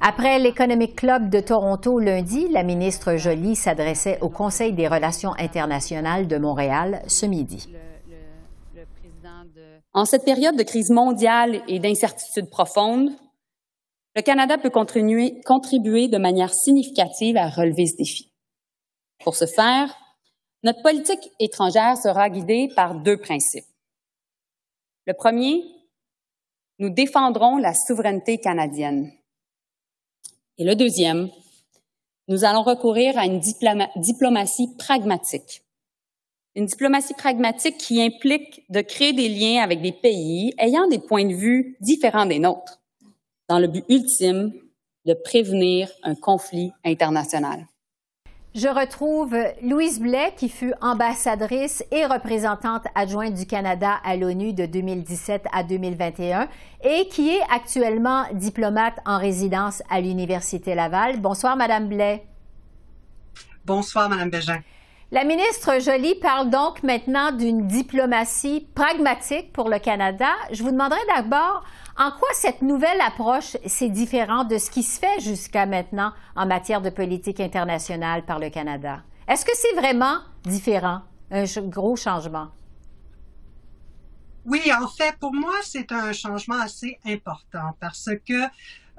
Après 0.02 0.38
l'Economic 0.40 0.96
Club 0.96 1.30
de 1.30 1.40
Toronto 1.40 2.00
lundi, 2.00 2.48
la 2.50 2.64
ministre 2.64 3.16
Joly 3.16 3.56
s'adressait 3.56 4.20
au 4.22 4.30
Conseil 4.30 4.74
des 4.74 4.88
relations 4.88 5.34
internationales 5.40 6.28
de 6.28 6.38
Montréal 6.38 7.02
ce 7.08 7.26
midi. 7.26 7.70
En 9.94 10.04
cette 10.04 10.26
période 10.26 10.58
de 10.58 10.64
crise 10.64 10.90
mondiale 10.90 11.62
et 11.70 11.80
d'incertitude 11.80 12.50
profonde, 12.50 13.12
le 14.16 14.22
Canada 14.22 14.58
peut 14.58 14.70
contribuer, 14.70 15.40
contribuer 15.46 16.08
de 16.10 16.18
manière 16.18 16.54
significative 16.54 17.38
à 17.38 17.50
relever 17.50 17.86
ce 17.86 17.96
défi. 17.96 18.32
Pour 19.24 19.36
ce 19.36 19.46
faire, 19.46 19.96
notre 20.66 20.82
politique 20.82 21.32
étrangère 21.40 21.96
sera 21.96 22.28
guidée 22.28 22.70
par 22.76 22.96
deux 22.96 23.18
principes. 23.18 23.68
Le 25.06 25.14
premier, 25.14 25.64
nous 26.80 26.90
défendrons 26.90 27.58
la 27.58 27.76
souveraineté 27.76 28.40
canadienne. 28.40 29.12
Et 30.58 30.64
le 30.64 30.74
deuxième, 30.74 31.30
nous 32.28 32.46
allons 32.46 32.64
recourir 32.64 33.16
à 33.16 33.28
une 33.28 33.40
diplomatie 33.40 34.76
pragmatique. 34.80 35.62
Une 36.56 36.66
diplomatie 36.66 37.14
pragmatique 37.14 37.78
qui 37.78 38.02
implique 38.02 38.64
de 38.72 38.82
créer 38.82 39.14
des 39.14 39.30
liens 39.30 39.62
avec 39.62 39.84
des 39.84 39.92
pays 39.92 40.56
ayant 40.58 40.88
des 40.88 41.00
points 41.00 41.26
de 41.26 41.36
vue 41.36 41.78
différents 41.80 42.26
des 42.26 42.40
nôtres, 42.40 42.82
dans 43.50 43.60
le 43.60 43.68
but 43.68 43.86
ultime 43.88 44.52
de 45.06 45.14
prévenir 45.14 45.92
un 46.02 46.16
conflit 46.16 46.72
international. 46.84 47.68
Je 48.56 48.70
retrouve 48.70 49.36
Louise 49.62 50.00
Blais, 50.00 50.34
qui 50.38 50.48
fut 50.48 50.74
ambassadrice 50.80 51.84
et 51.92 52.06
représentante 52.06 52.86
adjointe 52.96 53.34
du 53.34 53.46
Canada 53.46 53.96
à 54.02 54.16
l'ONU 54.16 54.54
de 54.54 54.66
2017 54.66 55.44
à 55.52 55.64
2021 55.64 56.48
et 56.86 57.10
qui 57.10 57.32
est 57.32 57.42
actuellement 57.52 58.24
diplomate 58.32 58.94
en 59.06 59.20
résidence 59.20 59.84
à 59.90 60.00
l'Université 60.00 60.74
Laval. 60.74 61.20
Bonsoir, 61.20 61.58
Madame 61.58 61.90
Blais. 61.90 62.26
Bonsoir, 63.66 64.08
Madame 64.08 64.30
Bégin. 64.30 64.62
La 65.12 65.26
ministre 65.26 65.82
Joly 65.82 66.16
parle 66.16 66.50
donc 66.50 66.82
maintenant 66.82 67.34
d'une 67.34 67.68
diplomatie 67.68 68.66
pragmatique 68.74 69.52
pour 69.52 69.68
le 69.68 69.80
Canada. 69.80 70.30
Je 70.54 70.64
vous 70.64 70.72
demanderai 70.72 71.02
d'abord 71.14 71.66
en 71.98 72.12
quoi 72.12 72.30
cette 72.34 72.62
nouvelle 72.62 73.00
approche, 73.02 73.58
c'est 73.66 73.90
différent 73.90 74.44
de 74.44 74.58
ce 74.58 74.70
qui 74.70 74.84
se 74.84 75.00
fait 75.00 75.20
jusqu'à 75.20 75.66
maintenant 75.66 76.12
en 76.36 76.46
matière 76.46 76.82
de 76.82 76.90
politique 76.90 77.40
internationale 77.40 78.26
par 78.26 78.40
le 78.40 78.50
Canada? 78.50 79.02
Est-ce 79.28 79.46
que 79.46 79.56
c'est 79.56 79.80
vraiment 79.80 80.18
différent, 80.44 81.02
un 81.32 81.46
gros 81.62 81.96
changement? 81.96 82.50
Oui, 84.46 84.62
en 84.80 84.88
fait, 84.88 85.16
pour 85.20 85.34
moi, 85.34 85.56
c'est 85.64 85.92
un 85.92 86.14
changement 86.14 86.60
assez 86.60 87.00
important 87.06 87.76
parce 87.80 88.10
que 88.28 88.44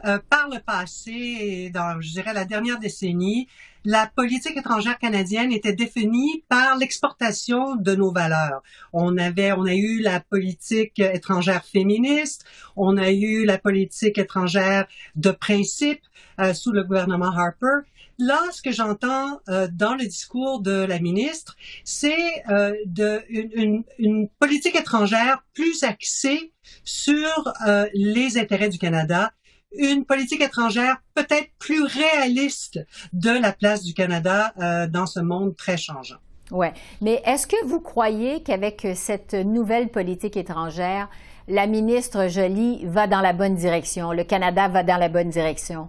euh, 0.04 0.18
par 0.28 0.48
le 0.48 0.60
passé, 0.60 1.70
dans, 1.72 2.00
je 2.00 2.10
dirais, 2.10 2.34
la 2.34 2.44
dernière 2.44 2.78
décennie, 2.78 3.48
la 3.86 4.10
politique 4.14 4.56
étrangère 4.56 4.98
canadienne 4.98 5.52
était 5.52 5.72
définie 5.72 6.44
par 6.48 6.76
l'exportation 6.76 7.76
de 7.76 7.94
nos 7.94 8.10
valeurs. 8.10 8.60
On 8.92 9.16
avait, 9.16 9.52
on 9.52 9.64
a 9.64 9.74
eu 9.74 10.00
la 10.00 10.18
politique 10.18 10.98
étrangère 10.98 11.64
féministe, 11.64 12.44
on 12.74 12.96
a 12.96 13.12
eu 13.12 13.44
la 13.44 13.58
politique 13.58 14.18
étrangère 14.18 14.86
de 15.14 15.30
principe 15.30 16.00
euh, 16.40 16.52
sous 16.52 16.72
le 16.72 16.82
gouvernement 16.82 17.30
Harper. 17.30 17.86
Là, 18.18 18.40
ce 18.50 18.60
que 18.60 18.72
j'entends 18.72 19.40
euh, 19.48 19.68
dans 19.72 19.94
le 19.94 20.04
discours 20.04 20.60
de 20.60 20.84
la 20.84 20.98
ministre, 20.98 21.54
c'est 21.84 22.42
euh, 22.50 22.74
de, 22.86 23.22
une, 23.28 23.84
une, 23.98 24.28
politique 24.40 24.74
étrangère 24.74 25.44
plus 25.54 25.84
axée 25.84 26.52
sur 26.82 27.52
les 27.94 28.36
intérêts 28.36 28.68
du 28.68 28.78
Canada 28.78 29.32
une 29.72 30.04
politique 30.04 30.40
étrangère 30.40 30.96
peut-être 31.14 31.50
plus 31.58 31.82
réaliste 31.82 32.80
de 33.12 33.30
la 33.30 33.52
place 33.52 33.82
du 33.82 33.94
Canada 33.94 34.52
euh, 34.58 34.86
dans 34.86 35.06
ce 35.06 35.20
monde 35.20 35.56
très 35.56 35.76
changeant. 35.76 36.16
Oui, 36.50 36.68
mais 37.00 37.22
est-ce 37.24 37.46
que 37.46 37.64
vous 37.66 37.80
croyez 37.80 38.42
qu'avec 38.42 38.86
cette 38.94 39.34
nouvelle 39.34 39.88
politique 39.88 40.36
étrangère, 40.36 41.08
la 41.48 41.66
ministre 41.66 42.28
Joly 42.28 42.86
va 42.86 43.06
dans 43.08 43.20
la 43.20 43.32
bonne 43.32 43.56
direction, 43.56 44.12
le 44.12 44.22
Canada 44.22 44.68
va 44.68 44.84
dans 44.84 44.96
la 44.96 45.08
bonne 45.08 45.30
direction? 45.30 45.88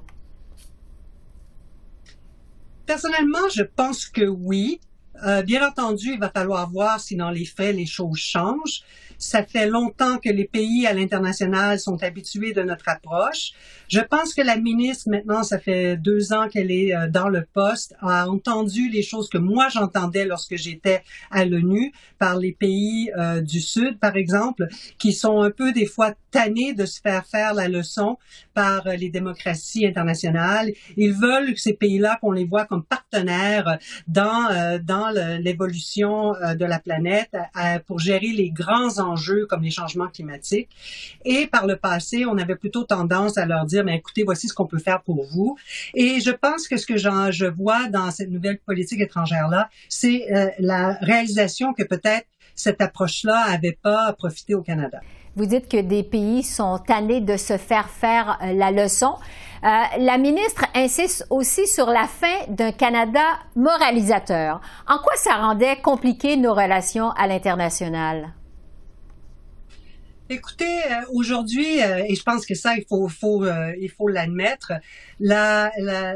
Personnellement, 2.86 3.50
je 3.54 3.64
pense 3.64 4.06
que 4.06 4.26
oui. 4.26 4.80
Euh, 5.26 5.42
bien 5.42 5.68
entendu, 5.68 6.14
il 6.14 6.20
va 6.20 6.30
falloir 6.30 6.70
voir 6.70 7.00
si 7.00 7.16
dans 7.16 7.32
les 7.32 7.46
faits 7.46 7.76
les 7.76 7.86
choses 7.86 8.18
changent. 8.18 8.82
Ça 9.18 9.44
fait 9.44 9.68
longtemps 9.68 10.18
que 10.20 10.30
les 10.30 10.46
pays 10.46 10.86
à 10.86 10.94
l'international 10.94 11.80
sont 11.80 12.04
habitués 12.04 12.54
de 12.54 12.62
notre 12.62 12.88
approche. 12.88 13.54
Je 13.88 14.00
pense 14.00 14.34
que 14.34 14.42
la 14.42 14.58
ministre, 14.58 15.10
maintenant, 15.10 15.44
ça 15.44 15.58
fait 15.58 15.98
deux 15.98 16.34
ans 16.34 16.50
qu'elle 16.50 16.72
est 16.72 16.94
euh, 16.94 17.08
dans 17.08 17.30
le 17.30 17.46
poste, 17.54 17.96
a 18.02 18.28
entendu 18.30 18.90
les 18.90 19.02
choses 19.02 19.30
que 19.30 19.38
moi 19.38 19.70
j'entendais 19.70 20.26
lorsque 20.26 20.56
j'étais 20.56 21.04
à 21.32 21.46
l'ONU 21.46 21.94
par 22.20 22.38
les 22.38 22.52
pays 22.52 23.10
euh, 23.18 23.42
du 23.42 23.60
Sud, 23.60 23.98
par 24.00 24.16
exemple, 24.16 24.68
qui 25.00 25.14
sont 25.14 25.42
un 25.42 25.52
peu 25.52 25.72
des 25.72 25.86
fois 25.86 26.14
tannés 26.32 26.74
de 26.74 26.86
se 26.86 27.00
faire 27.02 27.26
faire 27.26 27.54
la 27.54 27.70
leçon 27.70 28.18
par 28.54 28.86
euh, 28.86 28.96
les 28.96 29.10
démocraties 29.10 29.88
internationales. 29.88 30.72
Ils 30.96 31.14
veulent 31.14 31.54
que 31.54 31.60
ces 31.60 31.74
pays-là, 31.74 32.20
qu'on 32.22 32.34
les 32.34 32.46
voit 32.46 32.66
comme 32.66 32.84
partenaires 32.84 33.80
dans, 34.08 34.80
dans 34.84 35.10
l'évolution 35.40 36.34
de 36.34 36.66
la 36.66 36.80
planète 36.80 37.36
pour 37.86 38.00
gérer 38.00 38.34
les 38.34 38.50
grands 38.50 39.00
comme 39.50 39.64
les 39.64 39.72
changements 39.72 40.08
climatiques. 40.08 40.70
Et 41.26 41.48
par 41.48 41.68
le 41.68 41.76
passé, 41.76 42.26
on 42.26 42.38
avait 42.38 42.56
plutôt 42.56 42.84
tendance 42.84 43.38
à 43.38 43.46
leur 43.46 43.66
dire, 43.66 43.84
mais 43.84 43.96
écoutez, 43.96 44.24
voici 44.24 44.48
ce 44.48 44.54
qu'on 44.54 44.66
peut 44.66 44.80
faire 44.80 45.02
pour 45.02 45.24
vous. 45.26 45.58
Et 45.94 46.20
je 46.20 46.32
pense 46.32 46.68
que 46.68 46.78
ce 46.78 46.86
que 46.86 46.98
je 46.98 47.46
vois 47.46 47.88
dans 47.88 48.12
cette 48.12 48.30
nouvelle 48.30 48.60
politique 48.60 49.02
étrangère-là, 49.02 49.70
c'est 49.90 50.32
euh, 50.32 50.50
la 50.60 50.94
réalisation 51.02 51.74
que 51.74 51.84
peut-être 51.84 52.28
cette 52.56 52.82
approche-là 52.82 53.52
n'avait 53.52 53.78
pas 53.82 54.12
profité 54.14 54.56
au 54.56 54.62
Canada. 54.62 55.00
Vous 55.38 55.46
dites 55.46 55.70
que 55.70 55.80
des 55.80 56.02
pays 56.02 56.42
sont 56.42 56.80
tannés 56.80 57.22
de 57.22 57.38
se 57.38 57.58
faire 57.58 57.90
faire 57.90 58.40
euh, 58.42 58.54
la 58.54 58.72
leçon. 58.72 59.14
Euh, 59.64 59.68
la 60.00 60.18
ministre 60.18 60.66
insiste 60.74 61.28
aussi 61.30 61.68
sur 61.68 61.86
la 61.88 62.08
fin 62.08 62.46
d'un 62.50 62.72
Canada 62.72 63.22
moralisateur. 63.56 64.62
En 64.88 64.98
quoi 64.98 65.16
ça 65.16 65.36
rendait 65.36 65.78
compliqué 65.78 66.38
nos 66.38 66.56
relations 66.56 67.12
à 67.12 67.28
l'international? 67.28 68.34
Écoutez, 70.30 70.66
euh, 70.66 71.06
aujourd'hui, 71.14 71.82
euh, 71.82 72.04
et 72.06 72.14
je 72.14 72.22
pense 72.22 72.46
que 72.46 72.54
ça, 72.54 72.76
il 72.76 72.84
faut, 72.90 73.08
faut, 73.08 73.46
euh, 73.46 73.74
il 73.80 73.90
faut 73.90 74.10
l'admettre, 74.10 74.74
la, 75.22 75.72
la, 75.80 76.16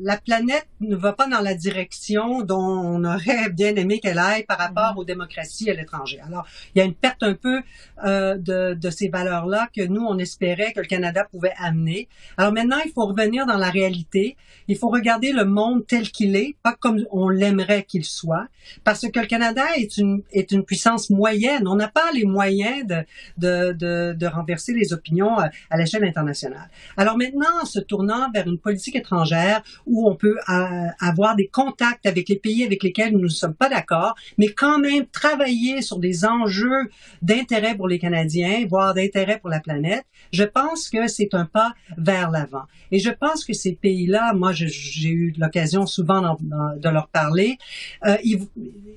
la, 0.00 0.16
planète 0.16 0.66
ne 0.80 0.96
va 0.96 1.12
pas 1.12 1.28
dans 1.28 1.40
la 1.40 1.54
direction 1.54 2.42
dont 2.42 2.56
on 2.56 3.04
aurait 3.04 3.50
bien 3.50 3.76
aimé 3.76 4.00
qu'elle 4.00 4.18
aille 4.18 4.42
par 4.42 4.58
rapport 4.58 4.94
mhm. 4.94 4.98
aux 4.98 5.04
démocraties 5.04 5.70
à 5.70 5.74
l'étranger. 5.74 6.18
Alors, 6.26 6.44
il 6.74 6.80
y 6.80 6.82
a 6.82 6.84
une 6.84 6.94
perte 6.94 7.22
un 7.22 7.34
peu 7.34 7.60
euh, 8.04 8.36
de, 8.36 8.74
de 8.74 8.90
ces 8.90 9.08
valeurs-là 9.08 9.68
que 9.74 9.82
nous, 9.82 10.02
on 10.02 10.18
espérait 10.18 10.72
que 10.72 10.80
le 10.80 10.86
Canada 10.86 11.24
pouvait 11.30 11.54
amener. 11.58 12.08
Alors 12.36 12.52
maintenant, 12.52 12.78
il 12.84 12.90
faut 12.90 13.06
revenir 13.06 13.46
dans 13.46 13.58
la 13.58 13.70
réalité. 13.70 14.36
Il 14.66 14.76
faut 14.76 14.88
regarder 14.88 15.30
le 15.30 15.44
monde 15.44 15.86
tel 15.86 16.10
qu'il 16.10 16.34
est, 16.34 16.56
pas 16.64 16.74
comme 16.74 16.98
on 17.12 17.28
l'aimerait 17.28 17.84
qu'il 17.84 18.04
soit, 18.04 18.48
parce 18.82 19.08
que 19.08 19.20
le 19.20 19.26
Canada 19.26 19.62
est 19.76 19.98
une, 19.98 20.22
est 20.32 20.50
une 20.50 20.64
puissance 20.64 21.10
moyenne. 21.10 21.68
On 21.68 21.76
n'a 21.76 21.88
pas 21.88 22.10
les 22.12 22.24
moyens 22.24 22.86
de, 22.86 23.03
de, 23.38 23.72
de, 23.72 24.26
renverser 24.26 24.72
les 24.72 24.92
opinions 24.92 25.38
à, 25.38 25.50
à 25.70 25.76
l'échelle 25.76 26.04
internationale. 26.04 26.68
Alors 26.96 27.16
maintenant, 27.16 27.64
ce 27.64 27.78
tournant 27.78 28.30
vers 28.32 28.46
une 28.46 28.58
politique 28.58 28.96
étrangère 28.96 29.62
où 29.86 30.08
on 30.08 30.16
peut 30.16 30.36
euh, 30.48 30.86
avoir 31.00 31.36
des 31.36 31.48
contacts 31.48 32.06
avec 32.06 32.28
les 32.28 32.38
pays 32.38 32.64
avec 32.64 32.82
lesquels 32.82 33.12
nous 33.12 33.20
ne 33.20 33.28
sommes 33.28 33.54
pas 33.54 33.68
d'accord, 33.68 34.14
mais 34.38 34.48
quand 34.48 34.78
même 34.78 35.06
travailler 35.06 35.82
sur 35.82 35.98
des 35.98 36.24
enjeux 36.24 36.90
d'intérêt 37.22 37.76
pour 37.76 37.88
les 37.88 37.98
Canadiens, 37.98 38.66
voire 38.68 38.94
d'intérêt 38.94 39.38
pour 39.38 39.50
la 39.50 39.60
planète, 39.60 40.04
je 40.32 40.44
pense 40.44 40.88
que 40.88 41.06
c'est 41.06 41.34
un 41.34 41.44
pas 41.44 41.74
vers 41.96 42.30
l'avant. 42.30 42.64
Et 42.90 42.98
je 42.98 43.10
pense 43.10 43.44
que 43.44 43.52
ces 43.52 43.74
pays-là, 43.74 44.32
moi 44.34 44.52
j'ai 44.52 45.08
eu 45.08 45.34
l'occasion 45.38 45.86
souvent 45.86 46.36
de 46.40 46.88
leur 46.88 47.08
parler, 47.08 47.58
euh, 48.06 48.16
il, 48.24 48.46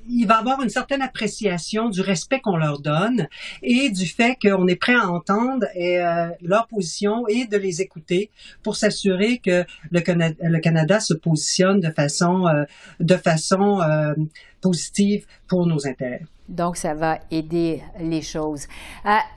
il 0.10 0.26
va 0.26 0.38
avoir 0.38 0.62
une 0.62 0.70
certaine 0.70 1.02
appréciation 1.02 1.90
du 1.90 2.02
respect 2.02 2.40
qu'on 2.40 2.58
leur 2.58 2.80
donne 2.80 3.28
et 3.62 3.90
du 3.98 4.08
fait 4.08 4.38
qu'on 4.42 4.68
est 4.68 4.76
prêt 4.76 4.96
à 4.96 5.10
entendre 5.10 5.66
euh, 5.76 6.30
leur 6.42 6.68
position 6.68 7.28
et 7.28 7.46
de 7.46 7.58
les 7.58 7.82
écouter 7.82 8.30
pour 8.64 8.76
s'assurer 8.76 9.40
que 9.40 9.66
le 9.92 10.60
Canada, 10.60 11.00
se 11.00 11.14
positionne 11.14 11.80
de 11.80 11.92
façon, 11.92 12.48
euh, 12.48 12.64
euh, 13.02 14.16
positive 14.62 15.26
pour 15.48 15.66
nos 15.68 15.86
intérêts. 15.88 16.22
Donc, 16.50 16.78
ça 16.78 16.94
va 16.94 17.20
aider 17.30 17.84
les 18.00 18.22
choses. 18.22 18.68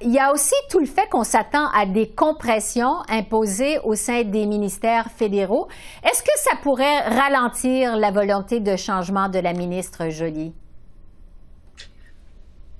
Il 0.00 0.12
y 0.12 0.18
a 0.18 0.32
aussi 0.32 0.54
tout 0.70 0.78
le 0.78 0.86
fait 0.86 1.08
qu'on 1.10 1.24
s'attend 1.24 1.68
à 1.70 1.84
des 1.84 2.08
compressions 2.08 3.02
imposées 3.08 3.78
au 3.82 3.96
sein 3.96 4.22
des 4.22 4.46
ministères 4.46 5.10
fédéraux. 5.10 5.66
Est-ce 6.04 6.22
que 6.22 6.36
ça 6.36 6.52
pourrait 6.62 7.00
ralentir 7.00 7.96
la 7.96 8.12
volonté 8.12 8.60
de 8.60 8.76
changement 8.76 9.28
de 9.28 9.40
la 9.40 9.52
ministre 9.52 10.08
Joly? 10.08 10.52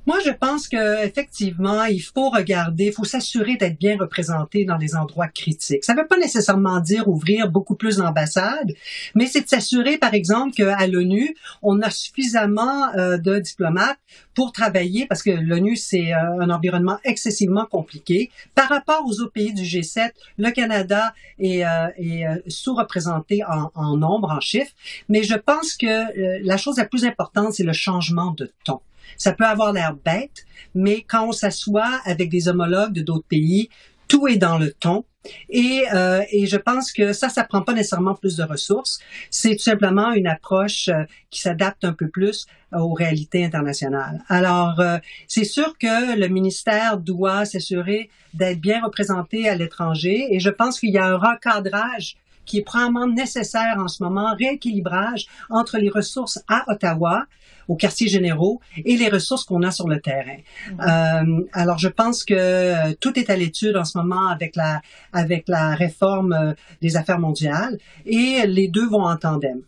Moi, 0.07 0.19
je 0.25 0.31
pense 0.31 0.67
que 0.67 1.05
effectivement, 1.05 1.85
il 1.85 2.01
faut 2.01 2.31
regarder, 2.31 2.87
il 2.87 2.93
faut 2.93 3.05
s'assurer 3.05 3.57
d'être 3.57 3.79
bien 3.79 3.99
représenté 3.99 4.65
dans 4.65 4.79
des 4.79 4.97
endroits 4.97 5.29
critiques. 5.29 5.85
Ça 5.85 5.95
ne 5.95 6.01
veut 6.01 6.07
pas 6.07 6.17
nécessairement 6.17 6.81
dire 6.81 7.07
ouvrir 7.07 7.51
beaucoup 7.51 7.75
plus 7.75 7.99
d'ambassades, 7.99 8.73
mais 9.15 9.27
c'est 9.27 9.43
de 9.43 9.49
s'assurer, 9.49 9.99
par 9.99 10.15
exemple, 10.15 10.55
qu'à 10.55 10.87
l'ONU, 10.87 11.37
on 11.63 11.83
a 11.83 11.91
suffisamment 11.91 12.95
euh, 12.97 13.19
de 13.19 13.39
diplomates 13.39 13.99
pour 14.35 14.53
travailler, 14.53 15.07
parce 15.07 15.23
que 15.23 15.31
l'ONU, 15.31 15.77
c'est 15.77 16.15
euh, 16.15 16.41
un 16.41 16.49
environnement 16.49 16.99
excessivement 17.05 17.67
compliqué. 17.67 18.31
Par 18.55 18.71
rapport 18.71 19.03
aux 19.07 19.21
autres 19.21 19.33
pays 19.33 19.53
du 19.53 19.65
G7, 19.65 20.13
le 20.39 20.51
Canada 20.51 21.13
est, 21.39 21.65
euh, 21.67 22.37
sous-représenté 22.47 23.45
en, 23.45 23.71
en 23.75 23.97
nombre, 23.99 24.31
en 24.31 24.41
chiffres, 24.41 24.73
mais 25.11 25.23
je 25.23 25.35
pense 25.35 25.75
que 25.75 26.43
la 26.43 26.57
chose 26.57 26.79
la 26.79 26.87
plus 26.87 27.05
importante, 27.05 27.53
c'est 27.53 27.65
le 27.65 27.75
changement 27.75 28.33
de 28.33 28.51
ton. 28.65 28.81
Ça 29.16 29.33
peut 29.33 29.44
avoir 29.44 29.73
l'air 29.73 29.94
bête, 29.94 30.44
mais 30.75 31.03
quand 31.03 31.29
on 31.29 31.33
s'assoit 31.33 32.01
avec 32.05 32.31
des 32.31 32.49
homologues 32.49 32.92
de 32.92 33.03
d'autres 33.03 33.27
pays, 33.29 33.68
tout 34.09 34.27
est 34.27 34.37
dans 34.37 34.59
le 34.59 34.73
ton. 34.73 35.05
Et, 35.51 35.85
euh, 35.92 36.23
et 36.33 36.46
je 36.46 36.57
pense 36.57 36.92
que 36.92 37.12
ça, 37.12 37.29
ça 37.29 37.44
prend 37.44 37.61
pas 37.62 37.75
nécessairement 37.75 38.14
plus 38.14 38.37
de 38.37 38.42
ressources. 38.42 38.99
C'est 39.31 39.53
tout 39.53 39.62
simplement 39.62 40.12
une 40.12 40.27
approche 40.27 40.88
euh, 40.88 41.05
qui 41.31 41.40
s'adapte 41.42 41.85
un 41.85 41.92
peu 41.92 42.09
plus 42.09 42.46
aux 42.73 42.94
réalités 42.94 43.44
internationales. 43.44 44.23
Alors, 44.29 44.81
euh, 44.81 44.99
c'est 45.29 45.44
sûr 45.44 45.77
que 45.79 46.18
le 46.18 46.29
ministère 46.29 46.99
doit 46.99 47.44
s'assurer 47.44 48.09
d'être 48.33 48.61
bien 48.61 48.83
représenté 48.83 49.49
à 49.49 49.55
l'étranger 49.55 50.29
et 50.31 50.40
je 50.40 50.51
pense 50.51 50.81
qu'il 50.81 50.90
y 50.90 50.99
a 50.99 51.07
un 51.07 51.16
recadrage 51.16 52.16
qui 52.46 52.59
est 52.59 52.62
probablement 52.62 53.07
nécessaire 53.07 53.77
en 53.79 53.88
ce 53.88 54.03
moment, 54.03 54.35
rééquilibrage 54.37 55.27
entre 55.51 55.79
les 55.79 55.90
ressources 55.90 56.40
à 56.49 56.64
Ottawa 56.68 57.27
aux 57.71 57.77
quartiers 57.77 58.09
généraux 58.09 58.61
et 58.85 58.97
les 58.97 59.09
ressources 59.09 59.45
qu'on 59.45 59.63
a 59.63 59.71
sur 59.71 59.87
le 59.89 60.01
terrain. 60.01 60.39
Euh, 60.81 61.47
alors, 61.53 61.79
je 61.79 61.87
pense 61.89 62.25
que 62.25 62.35
euh, 62.35 62.93
tout 63.01 63.17
est 63.17 63.31
à 63.31 63.37
l'étude 63.37 63.77
en 63.77 63.85
ce 63.85 63.97
moment 63.97 64.27
avec 64.27 64.57
la 64.57 64.83
avec 65.13 65.45
la 65.47 65.77
réforme 65.77 66.33
euh, 66.33 66.53
des 66.83 66.97
affaires 66.97 67.21
mondiales 67.21 67.79
et 68.07 68.45
les 68.47 68.67
deux 68.67 68.89
vont 68.89 69.05
en 69.05 69.17
tandem. 69.17 69.63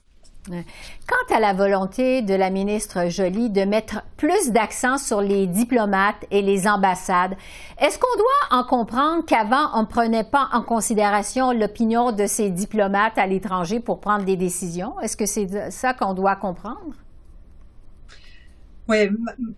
Quant 0.49 1.37
à 1.37 1.39
la 1.39 1.53
volonté 1.53 2.21
de 2.21 2.35
la 2.35 2.51
ministre 2.51 3.09
Joly 3.09 3.51
de 3.51 3.63
mettre 3.63 4.03
plus 4.17 4.51
d'accent 4.51 4.99
sur 4.99 5.21
les 5.21 5.47
diplomates 5.47 6.27
et 6.33 6.43
les 6.43 6.67
ambassades, 6.67 7.37
est-ce 7.79 7.97
qu'on 7.97 8.17
doit 8.17 8.59
en 8.59 8.65
comprendre 8.65 9.25
qu'avant, 9.25 9.71
on 9.75 9.83
ne 9.83 9.87
prenait 9.87 10.25
pas 10.25 10.49
en 10.53 10.63
considération 10.63 11.53
l'opinion 11.53 12.11
de 12.11 12.27
ces 12.27 12.51
diplomates 12.51 13.19
à 13.19 13.29
l'étranger 13.29 13.79
pour 13.79 14.01
prendre 14.01 14.25
des 14.25 14.37
décisions? 14.37 14.99
Est-ce 14.99 15.17
que 15.17 15.27
c'est 15.27 15.71
ça 15.71 15.95
qu'on 15.95 16.13
doit 16.13 16.35
comprendre? 16.35 16.97
Oui, 18.89 19.09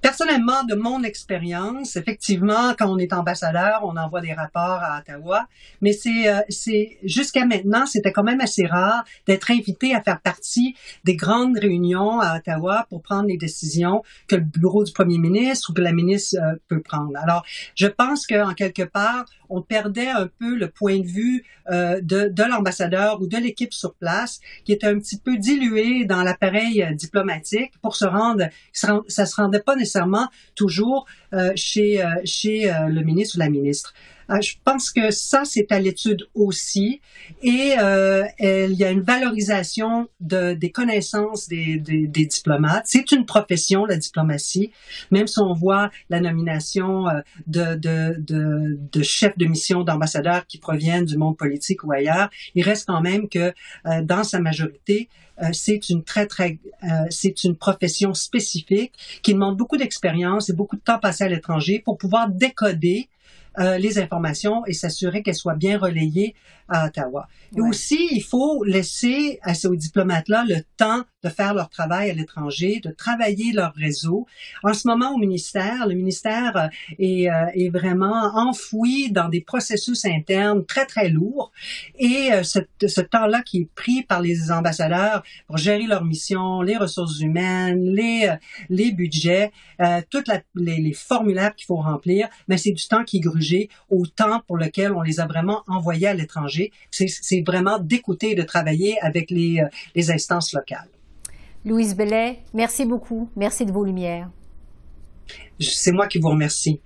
personnellement, 0.03 0.65
de 0.65 0.75
mon 0.75 1.03
expérience, 1.03 1.97
effectivement, 1.97 2.75
quand 2.79 2.89
on 2.89 2.99
est 2.99 3.15
ambassadeur, 3.15 3.81
on 3.83 3.97
envoie 3.97 4.21
des 4.21 4.35
rapports 4.35 4.83
à 4.83 4.99
Ottawa, 4.99 5.49
mais 5.81 5.93
c'est, 5.95 6.29
euh, 6.29 6.41
c'est 6.51 6.99
jusqu'à 7.05 7.47
maintenant, 7.47 7.87
c'était 7.87 8.13
quand 8.13 8.23
même 8.23 8.43
assez 8.43 8.67
rare 8.67 9.03
d'être 9.27 9.51
invité 9.51 9.95
à 9.95 10.03
faire 10.03 10.21
partie 10.21 10.77
des 11.05 11.17
grandes 11.17 11.59
réunions 11.59 12.21
à 12.21 12.37
Ottawa 12.37 12.87
pour 12.91 13.01
prendre 13.01 13.27
les 13.27 13.39
décisions 13.39 14.03
que 14.29 14.37
le 14.37 14.43
bureau 14.43 14.85
du 14.85 14.93
premier 14.93 15.17
ministre 15.17 15.71
ou 15.71 15.73
que 15.73 15.81
la 15.81 15.93
ministre 15.93 16.37
euh, 16.43 16.57
peut 16.69 16.83
prendre. 16.83 17.17
Alors, 17.17 17.47
je 17.77 17.87
pense 17.87 18.27
qu'en 18.27 18.53
quelque 18.53 18.83
part, 18.83 19.25
on 19.49 19.63
perdait 19.63 20.09
un 20.09 20.29
peu 20.39 20.55
le 20.55 20.69
point 20.69 20.99
de 20.99 21.07
vue 21.07 21.45
euh, 21.71 21.99
de, 22.03 22.29
de 22.29 22.43
l'ambassadeur 22.43 23.23
ou 23.23 23.27
de 23.27 23.39
l'équipe 23.39 23.73
sur 23.73 23.95
place, 23.95 24.41
qui 24.67 24.73
était 24.73 24.87
un 24.87 24.99
petit 24.99 25.19
peu 25.19 25.39
dilué 25.39 26.05
dans 26.05 26.23
l'appareil 26.23 26.87
diplomatique 26.95 27.73
pour 27.81 27.97
se 27.97 28.05
rendre 28.05 28.45
ça 29.15 29.27
se 29.27 29.37
rendait 29.37 29.61
pas 29.61 29.77
nécessairement 29.77 30.29
toujours 30.55 31.07
euh, 31.33 31.53
chez 31.57 32.03
euh, 32.03 32.09
chez 32.25 32.71
euh, 32.71 32.89
le 32.89 33.03
ministre 33.03 33.37
ou 33.37 33.39
la 33.39 33.49
ministre. 33.49 33.95
Je 34.41 34.55
pense 34.65 34.91
que 34.91 35.11
ça, 35.11 35.45
c'est 35.45 35.71
à 35.71 35.79
l'étude 35.79 36.27
aussi. 36.35 37.01
Et 37.43 37.75
il 38.41 38.73
y 38.73 38.85
a 38.85 38.91
une 38.91 39.03
valorisation 39.03 40.09
de, 40.21 40.55
des 40.55 40.71
connaissances 40.71 41.49
des, 41.49 41.79
des, 41.79 42.07
des 42.07 42.27
diplomates. 42.27 42.85
C'est 42.87 43.13
une 43.13 43.27
profession, 43.27 43.85
la 43.87 43.97
diplomatie. 43.97 44.73
Même 45.11 45.27
si 45.27 45.39
on 45.41 45.53
voit 45.53 45.91
la 46.11 46.21
nomination 46.21 47.05
de, 47.47 47.75
de, 47.75 48.17
de, 48.19 48.79
de 48.93 49.03
chefs 49.03 49.37
de 49.39 49.47
mission, 49.47 49.83
d'ambassadeurs 49.83 50.47
qui 50.47 50.59
proviennent 50.59 51.05
du 51.05 51.17
monde 51.17 51.37
politique 51.37 51.85
ou 51.85 51.93
ailleurs, 51.93 52.31
il 52.55 52.63
reste 52.63 52.87
quand 52.87 53.01
même 53.01 53.29
que 53.29 53.53
dans 54.03 54.25
sa 54.25 54.41
majorité, 54.41 55.09
euh, 55.43 55.49
c'est 55.53 55.89
une 55.91 56.05
très 56.05 56.27
très 56.27 56.59
euh, 56.85 56.87
c'est 57.11 57.45
une 57.45 57.57
profession 57.57 58.15
spécifique 58.15 58.93
qui 59.23 59.35
demande 59.35 59.57
beaucoup 59.57 59.77
d'expérience 59.77 60.49
et 60.49 60.53
beaucoup 60.53 60.77
de 60.77 60.81
temps 60.81 60.99
passé 60.99 61.25
à 61.25 61.29
l'étranger 61.29 61.81
pour 61.85 61.99
pouvoir 61.99 62.29
décoder 62.29 63.09
euh, 63.09 63.14
les 63.59 63.99
informations 63.99 64.65
et 64.67 64.73
s'assurer 64.73 65.23
qu'elles 65.23 65.35
soient 65.35 65.55
bien 65.55 65.79
relayées 65.79 66.35
à 66.69 66.87
Ottawa. 66.87 67.27
Et 67.57 67.61
aussi, 67.61 68.09
il 68.11 68.23
faut 68.23 68.65
laisser 68.65 69.39
à 69.43 69.55
ces 69.55 69.69
diplomates-là 69.77 70.45
le 70.49 70.57
temps 70.77 71.03
de 71.23 71.29
faire 71.29 71.55
leur 71.55 71.71
travail 71.71 72.11
à 72.11 72.15
l'étranger, 72.15 72.81
de 72.83 72.91
travailler 72.91 73.53
leur 73.53 73.73
réseau. 73.75 74.27
En 74.63 74.75
ce 74.75 74.87
moment, 74.87 75.15
au 75.15 75.19
ministère, 75.19 75.87
le 75.87 75.95
ministère 75.95 76.57
euh, 76.57 76.69
est, 76.99 77.31
euh, 77.31 77.47
est 77.55 77.71
vraiment 77.71 78.31
enfoui 78.35 79.11
dans 79.11 79.29
des 79.29 79.41
processus 79.41 80.05
internes 80.05 80.65
très, 80.67 80.87
très 80.87 81.09
lourds. 81.09 81.51
Et 81.99 82.31
euh, 82.33 82.43
ce, 82.43 82.59
ce 82.87 83.01
temps-là 83.01 83.43
qui 83.43 83.63
est 83.63 83.69
pris 83.75 84.03
par 84.03 84.21
les 84.21 84.51
ambassadeurs 84.51 85.23
pour 85.47 85.57
gérer 85.57 85.87
leur 85.87 86.05
mission, 86.05 86.61
les 86.61 86.77
ressources 86.77 87.21
humaines, 87.21 87.95
les, 87.95 88.35
les 88.69 88.93
budgets, 88.93 89.53
euh, 89.81 90.01
toutes 90.11 90.29
les, 90.55 90.77
les, 90.77 90.93
formulaires 90.93 91.55
qu'il 91.55 91.67
faut 91.67 91.77
remplir, 91.77 92.29
mais 92.49 92.57
c'est 92.57 92.73
du 92.73 92.87
temps 92.87 93.05
qui 93.05 93.19
est 93.19 93.21
grugé 93.21 93.69
au 93.91 94.07
temps 94.07 94.41
pour 94.47 94.57
lequel 94.57 94.93
on 94.93 95.03
les 95.03 95.21
a 95.21 95.27
vraiment 95.27 95.63
envoyés 95.67 96.09
à 96.09 96.15
l'étranger. 96.15 96.54
C'est 96.91 97.45
vraiment 97.47 97.79
d'écouter 97.79 98.33
et 98.33 98.35
de 98.35 98.43
travailler 98.43 99.01
avec 99.01 99.31
les, 99.31 99.63
les 99.95 100.11
instances 100.11 100.53
locales. 100.53 100.89
Louise 101.65 101.97
Bellet, 101.97 102.41
merci 102.53 102.85
beaucoup. 102.85 103.31
Merci 103.37 103.65
de 103.65 103.73
vos 103.73 103.85
lumières. 103.85 104.29
C'est 105.59 105.93
moi 105.93 106.07
qui 106.07 106.19
vous 106.19 106.29
remercie. 106.29 106.81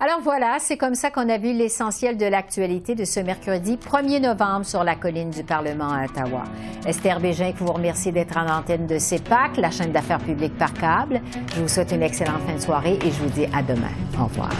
Alors 0.00 0.20
voilà, 0.20 0.56
c'est 0.58 0.76
comme 0.76 0.96
ça 0.96 1.10
qu'on 1.10 1.28
a 1.28 1.38
vu 1.38 1.52
l'essentiel 1.52 2.16
de 2.16 2.26
l'actualité 2.26 2.96
de 2.96 3.04
ce 3.04 3.20
mercredi 3.20 3.76
1er 3.76 4.20
novembre 4.20 4.66
sur 4.66 4.82
la 4.82 4.96
colline 4.96 5.30
du 5.30 5.44
Parlement 5.44 5.92
à 5.92 6.06
Ottawa. 6.06 6.42
Esther 6.84 7.20
Bégin, 7.20 7.52
vous 7.56 7.72
remercie 7.72 8.10
d'être 8.10 8.36
en 8.36 8.48
antenne 8.48 8.88
de 8.88 8.98
CEPAC, 8.98 9.58
la 9.58 9.70
chaîne 9.70 9.92
d'affaires 9.92 10.18
publiques 10.18 10.58
par 10.58 10.74
câble. 10.74 11.20
Je 11.54 11.60
vous 11.60 11.68
souhaite 11.68 11.92
une 11.92 12.02
excellente 12.02 12.42
fin 12.48 12.54
de 12.56 12.60
soirée 12.60 12.98
et 13.00 13.10
je 13.12 13.22
vous 13.22 13.30
dis 13.30 13.46
à 13.54 13.62
demain. 13.62 13.92
Au 14.18 14.24
revoir. 14.24 14.50